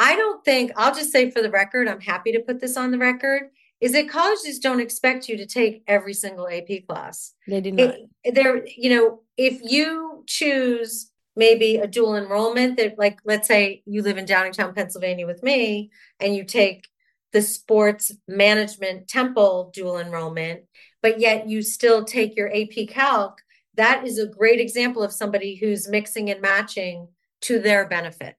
I 0.00 0.16
don't 0.16 0.42
think, 0.46 0.72
I'll 0.76 0.94
just 0.94 1.12
say 1.12 1.30
for 1.30 1.42
the 1.42 1.50
record, 1.50 1.86
I'm 1.86 2.00
happy 2.00 2.32
to 2.32 2.40
put 2.40 2.58
this 2.58 2.78
on 2.78 2.90
the 2.90 2.96
record, 2.96 3.50
is 3.82 3.92
that 3.92 4.08
colleges 4.08 4.58
don't 4.58 4.80
expect 4.80 5.28
you 5.28 5.36
to 5.36 5.46
take 5.46 5.82
every 5.86 6.14
single 6.14 6.48
AP 6.48 6.86
class. 6.88 7.34
They 7.46 7.60
do 7.60 7.70
not. 7.72 7.94
It, 8.24 8.34
they're, 8.34 8.66
you 8.78 8.88
know, 8.88 9.20
if 9.36 9.60
you 9.62 10.24
choose 10.26 11.10
maybe 11.36 11.76
a 11.76 11.86
dual 11.86 12.16
enrollment 12.16 12.78
that, 12.78 12.98
like, 12.98 13.18
let's 13.26 13.46
say 13.46 13.82
you 13.84 14.00
live 14.00 14.16
in 14.16 14.24
Downingtown, 14.24 14.74
Pennsylvania 14.74 15.26
with 15.26 15.42
me, 15.42 15.90
and 16.18 16.34
you 16.34 16.44
take 16.44 16.88
the 17.34 17.42
sports 17.42 18.10
management 18.26 19.06
temple 19.06 19.70
dual 19.74 19.98
enrollment, 19.98 20.62
but 21.02 21.20
yet 21.20 21.46
you 21.46 21.60
still 21.60 22.04
take 22.04 22.36
your 22.36 22.50
AP 22.54 22.88
Calc, 22.88 23.42
that 23.74 24.06
is 24.06 24.18
a 24.18 24.26
great 24.26 24.60
example 24.60 25.02
of 25.02 25.12
somebody 25.12 25.56
who's 25.56 25.88
mixing 25.88 26.30
and 26.30 26.40
matching 26.40 27.08
to 27.42 27.58
their 27.58 27.86
benefit. 27.86 28.34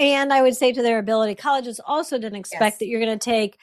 And 0.00 0.32
I 0.32 0.40
would 0.40 0.56
say 0.56 0.72
to 0.72 0.82
their 0.82 0.98
ability, 0.98 1.34
colleges 1.34 1.78
also 1.84 2.18
didn't 2.18 2.38
expect 2.38 2.62
yes. 2.62 2.78
that 2.78 2.86
you're 2.86 3.02
going 3.02 3.18
to 3.18 3.22
take 3.22 3.58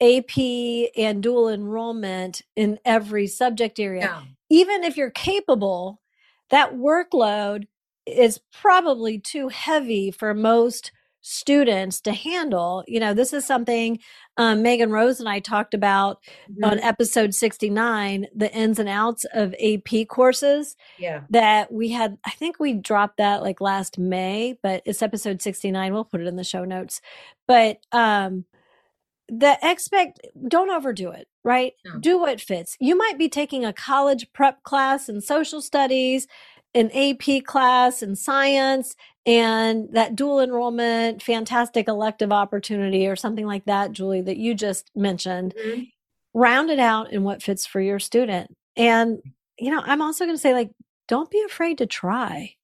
AP 0.00 0.92
and 0.96 1.22
dual 1.22 1.48
enrollment 1.48 2.42
in 2.54 2.78
every 2.84 3.26
subject 3.26 3.80
area. 3.80 4.04
No. 4.04 4.22
Even 4.48 4.84
if 4.84 4.96
you're 4.96 5.10
capable, 5.10 6.00
that 6.50 6.74
workload 6.74 7.64
is 8.06 8.40
probably 8.52 9.18
too 9.18 9.48
heavy 9.48 10.12
for 10.12 10.32
most 10.34 10.92
students 11.26 12.00
to 12.00 12.12
handle. 12.12 12.84
You 12.86 13.00
know, 13.00 13.12
this 13.12 13.32
is 13.32 13.44
something 13.44 13.98
um, 14.36 14.62
Megan 14.62 14.90
Rose 14.90 15.18
and 15.18 15.28
I 15.28 15.40
talked 15.40 15.74
about 15.74 16.22
mm-hmm. 16.48 16.64
on 16.64 16.78
episode 16.78 17.34
69, 17.34 18.28
the 18.32 18.52
ins 18.54 18.78
and 18.78 18.88
outs 18.88 19.26
of 19.34 19.52
AP 19.54 20.06
courses. 20.08 20.76
Yeah. 20.98 21.22
That 21.30 21.72
we 21.72 21.90
had, 21.90 22.16
I 22.24 22.30
think 22.30 22.60
we 22.60 22.74
dropped 22.74 23.16
that 23.16 23.42
like 23.42 23.60
last 23.60 23.98
May, 23.98 24.56
but 24.62 24.82
it's 24.86 25.02
episode 25.02 25.42
69. 25.42 25.92
We'll 25.92 26.04
put 26.04 26.20
it 26.20 26.28
in 26.28 26.36
the 26.36 26.44
show 26.44 26.64
notes. 26.64 27.00
But 27.48 27.78
um, 27.90 28.44
the 29.28 29.58
expect, 29.64 30.20
don't 30.46 30.70
overdo 30.70 31.10
it, 31.10 31.26
right? 31.42 31.72
No. 31.84 31.98
Do 31.98 32.20
what 32.20 32.40
fits. 32.40 32.76
You 32.78 32.96
might 32.96 33.18
be 33.18 33.28
taking 33.28 33.64
a 33.64 33.72
college 33.72 34.32
prep 34.32 34.62
class 34.62 35.08
in 35.08 35.20
social 35.20 35.60
studies 35.60 36.28
an 36.76 36.90
AP 36.94 37.42
class 37.44 38.02
in 38.02 38.14
science 38.14 38.94
and 39.26 39.88
that 39.92 40.14
dual 40.14 40.40
enrollment, 40.40 41.20
fantastic 41.20 41.88
elective 41.88 42.32
opportunity 42.32 43.08
or 43.08 43.16
something 43.16 43.44
like 43.44 43.64
that, 43.64 43.92
Julie, 43.92 44.22
that 44.22 44.36
you 44.36 44.54
just 44.54 44.90
mentioned, 44.94 45.54
mm-hmm. 45.58 45.82
round 46.32 46.70
it 46.70 46.78
out 46.78 47.12
in 47.12 47.24
what 47.24 47.42
fits 47.42 47.66
for 47.66 47.80
your 47.80 47.98
student. 47.98 48.54
And, 48.76 49.18
you 49.58 49.70
know, 49.70 49.82
I'm 49.84 50.00
also 50.00 50.24
going 50.24 50.36
to 50.36 50.40
say, 50.40 50.54
like, 50.54 50.70
don't 51.08 51.30
be 51.30 51.42
afraid 51.44 51.78
to 51.78 51.86
try, 51.86 52.54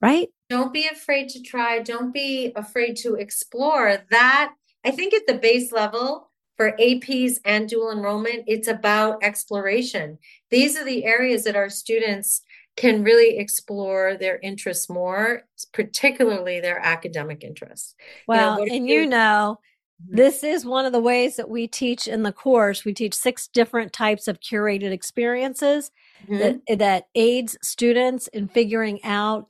right? 0.00 0.28
Don't 0.48 0.72
be 0.72 0.88
afraid 0.88 1.28
to 1.30 1.42
try. 1.42 1.80
Don't 1.80 2.14
be 2.14 2.52
afraid 2.56 2.96
to 2.98 3.14
explore 3.16 3.98
that. 4.10 4.54
I 4.84 4.90
think 4.90 5.12
at 5.12 5.26
the 5.26 5.34
base 5.34 5.70
level, 5.70 6.30
for 6.56 6.76
APs 6.78 7.38
and 7.46 7.70
dual 7.70 7.90
enrollment, 7.90 8.44
it's 8.46 8.68
about 8.68 9.22
exploration. 9.22 10.18
These 10.50 10.76
are 10.76 10.84
the 10.84 11.06
areas 11.06 11.44
that 11.44 11.56
our 11.56 11.70
students 11.70 12.42
can 12.76 13.02
really 13.02 13.38
explore 13.38 14.16
their 14.16 14.38
interests 14.38 14.88
more, 14.88 15.42
particularly 15.72 16.60
their 16.60 16.78
academic 16.78 17.44
interests. 17.44 17.94
Well, 18.26 18.60
you 18.60 18.66
know, 18.66 18.74
and 18.74 18.88
you, 18.88 19.06
know, 19.06 19.58
this 20.08 20.42
is 20.42 20.64
one 20.64 20.86
of 20.86 20.92
the 20.92 21.00
ways 21.00 21.36
that 21.36 21.50
we 21.50 21.66
teach 21.66 22.08
in 22.08 22.22
the 22.22 22.32
course. 22.32 22.84
We 22.84 22.94
teach 22.94 23.14
six 23.14 23.48
different 23.48 23.92
types 23.92 24.28
of 24.28 24.40
curated 24.40 24.92
experiences 24.92 25.90
mm-hmm. 26.26 26.38
that, 26.38 26.78
that 26.78 27.04
aids 27.14 27.58
students 27.62 28.28
in 28.28 28.48
figuring 28.48 29.04
out 29.04 29.48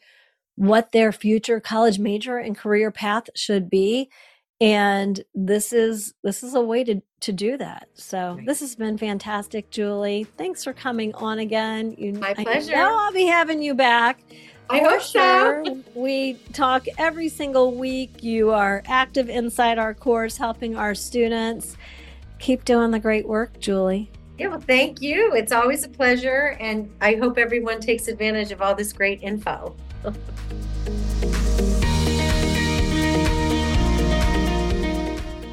what 0.57 0.93
their 0.93 1.13
future 1.13 1.61
college 1.61 1.99
major 1.99 2.39
and 2.39 2.57
career 2.57 2.91
path 2.91 3.31
should 3.35 3.71
be 3.71 4.11
and 4.61 5.23
this 5.35 5.73
is 5.73 6.15
this 6.23 6.43
is 6.43 6.55
a 6.55 6.61
way 6.61 6.85
to 6.85 7.01
to 7.21 7.33
do 7.33 7.57
that 7.57 7.89
so 7.95 8.39
this 8.45 8.61
has 8.61 8.75
been 8.75 8.99
fantastic 8.99 9.71
julie 9.71 10.25
thanks 10.37 10.65
for 10.65 10.73
coming 10.73 11.15
on 11.15 11.39
again 11.39 11.95
you, 11.97 12.13
my 12.15 12.35
pleasure 12.35 12.77
I 12.77 12.83
i'll 12.83 13.13
be 13.13 13.27
having 13.27 13.63
you 13.63 13.75
back 13.75 14.21
I 14.71 14.79
hope 14.79 15.01
sure. 15.01 15.65
so. 15.65 15.83
We 15.95 16.35
talk 16.53 16.87
every 16.97 17.29
single 17.29 17.75
week. 17.75 18.23
You 18.23 18.53
are 18.53 18.85
active 18.87 19.29
inside 19.29 19.79
our 19.79 19.95
course, 19.95 20.37
helping 20.37 20.77
our 20.77 20.95
students. 20.95 21.77
Keep 22.39 22.65
doing 22.65 22.93
the 22.93 23.01
great 23.01 23.27
work, 23.27 23.59
Julie. 23.59 24.09
Yeah, 24.39 24.47
well, 24.47 24.61
thank 24.61 25.03
you. 25.03 25.35
It's 25.35 25.51
always 25.51 25.83
a 25.83 25.89
pleasure. 25.89 26.57
And 26.61 26.89
I 27.01 27.17
hope 27.17 27.37
everyone 27.37 27.81
takes 27.81 28.07
advantage 28.07 28.53
of 28.53 28.63
all 28.63 28.77
this 28.77 28.93
great 28.93 29.23
info. 29.23 29.75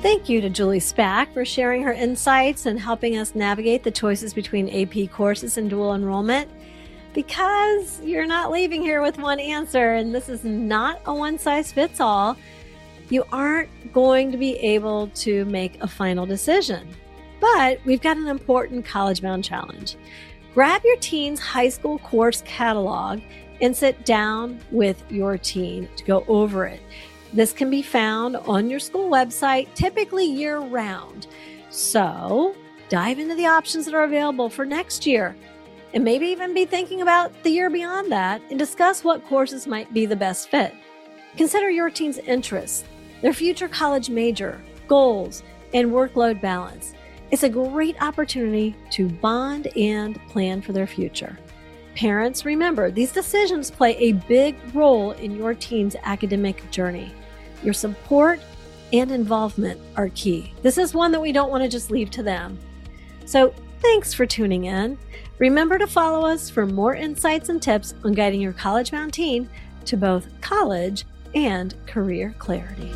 Thank 0.08 0.30
you 0.30 0.40
to 0.40 0.50
Julie 0.50 0.80
Spak 0.80 1.34
for 1.34 1.44
sharing 1.44 1.84
her 1.84 1.92
insights 1.92 2.66
and 2.66 2.80
helping 2.80 3.18
us 3.18 3.36
navigate 3.36 3.84
the 3.84 3.92
choices 3.92 4.34
between 4.34 4.70
AP 4.70 5.12
courses 5.12 5.58
and 5.58 5.70
dual 5.70 5.96
enrollment. 5.96 6.50
because 7.14 8.00
you're 8.02 8.26
not 8.26 8.50
leaving 8.50 8.82
here 8.82 9.02
with 9.02 9.18
one 9.18 9.38
answer, 9.38 9.96
and 9.96 10.16
this 10.16 10.30
is 10.30 10.46
not 10.46 11.02
a 11.08 11.14
one 11.14 11.38
size 11.38 11.74
fits 11.74 12.00
all, 12.00 12.38
you 13.10 13.26
aren't 13.34 13.92
going 13.92 14.32
to 14.32 14.38
be 14.38 14.56
able 14.60 15.10
to 15.10 15.44
make 15.44 15.78
a 15.84 15.88
final 15.90 16.26
decision. 16.26 16.88
But 17.42 17.82
we've 17.84 18.02
got 18.02 18.16
an 18.16 18.30
important 18.30 18.86
college 18.86 19.22
bound 19.22 19.44
challenge. 19.44 19.98
Grab 20.54 20.84
your 20.86 20.98
teen's 21.00 21.42
high 21.42 21.68
school 21.68 22.00
course 22.00 22.44
catalog 22.46 23.20
and 23.60 23.76
sit 23.76 24.06
down 24.06 24.62
with 24.72 25.04
your 25.12 25.38
teen 25.38 25.90
to 25.98 26.06
go 26.06 26.24
over 26.30 26.66
it. 26.66 26.80
This 27.34 27.54
can 27.54 27.70
be 27.70 27.82
found 27.82 28.36
on 28.36 28.70
your 28.70 28.80
school 28.80 29.10
website, 29.10 29.74
typically 29.76 30.26
year 30.26 30.60
round. 30.60 31.28
So 31.70 32.56
dive 32.90 33.20
into 33.20 33.36
the 33.36 33.48
options 33.48 33.86
that 33.86 33.94
are 33.94 34.04
available 34.04 34.50
for 34.50 34.66
next 34.66 35.06
year 35.06 35.36
and 35.94 36.04
maybe 36.04 36.28
even 36.28 36.54
be 36.54 36.66
thinking 36.66 37.02
about 37.02 37.32
the 37.44 37.50
year 37.50 37.70
beyond 37.70 38.12
that 38.12 38.42
and 38.50 38.60
discuss 38.60 39.04
what 39.04 39.26
courses 39.26 39.68
might 39.68 39.94
be 39.94 40.06
the 40.06 40.16
best 40.16 40.50
fit. 40.50 40.74
Consider 41.38 41.70
your 41.70 41.90
teen's 41.90 42.18
interests, 42.20 42.84
their 43.22 43.34
future 43.34 43.68
college 43.68 44.10
major, 44.10 44.62
goals, 44.88 45.44
and 45.74 45.92
workload 45.92 46.42
balance. 46.42 46.94
It's 47.30 47.44
a 47.44 47.50
great 47.50 48.02
opportunity 48.02 48.76
to 48.92 49.10
bond 49.10 49.68
and 49.76 50.20
plan 50.28 50.62
for 50.62 50.72
their 50.72 50.88
future. 50.88 51.38
Parents, 51.98 52.46
remember 52.46 52.92
these 52.92 53.12
decisions 53.12 53.72
play 53.72 53.98
a 53.98 54.12
big 54.12 54.56
role 54.76 55.14
in 55.14 55.36
your 55.36 55.56
teen's 55.56 55.96
academic 56.04 56.70
journey. 56.70 57.12
Your 57.64 57.74
support 57.74 58.40
and 58.94 59.10
involvement 59.10 59.82
are 59.96 60.10
key. 60.10 60.54
This 60.62 60.78
is 60.78 60.94
one 60.94 61.12
that 61.12 61.20
we 61.20 61.32
don't 61.32 61.50
want 61.50 61.64
to 61.64 61.70
just 61.70 61.90
leave 61.90 62.12
to 62.12 62.22
them. 62.22 62.60
So, 63.26 63.52
thanks 63.82 64.14
for 64.14 64.28
tuning 64.28 64.66
in. 64.66 65.00
Remember 65.40 65.80
to 65.80 65.88
follow 65.88 66.28
us 66.28 66.52
for 66.52 66.68
more 66.68 66.94
insights 66.94 67.50
and 67.50 67.60
tips 67.60 67.96
on 68.04 68.14
guiding 68.14 68.42
your 68.42 68.54
college 68.54 68.92
bound 68.92 69.14
teen 69.14 69.50
to 69.86 69.98
both 69.98 70.28
college 70.40 71.04
and 71.34 71.74
career 71.88 72.36
clarity. 72.38 72.94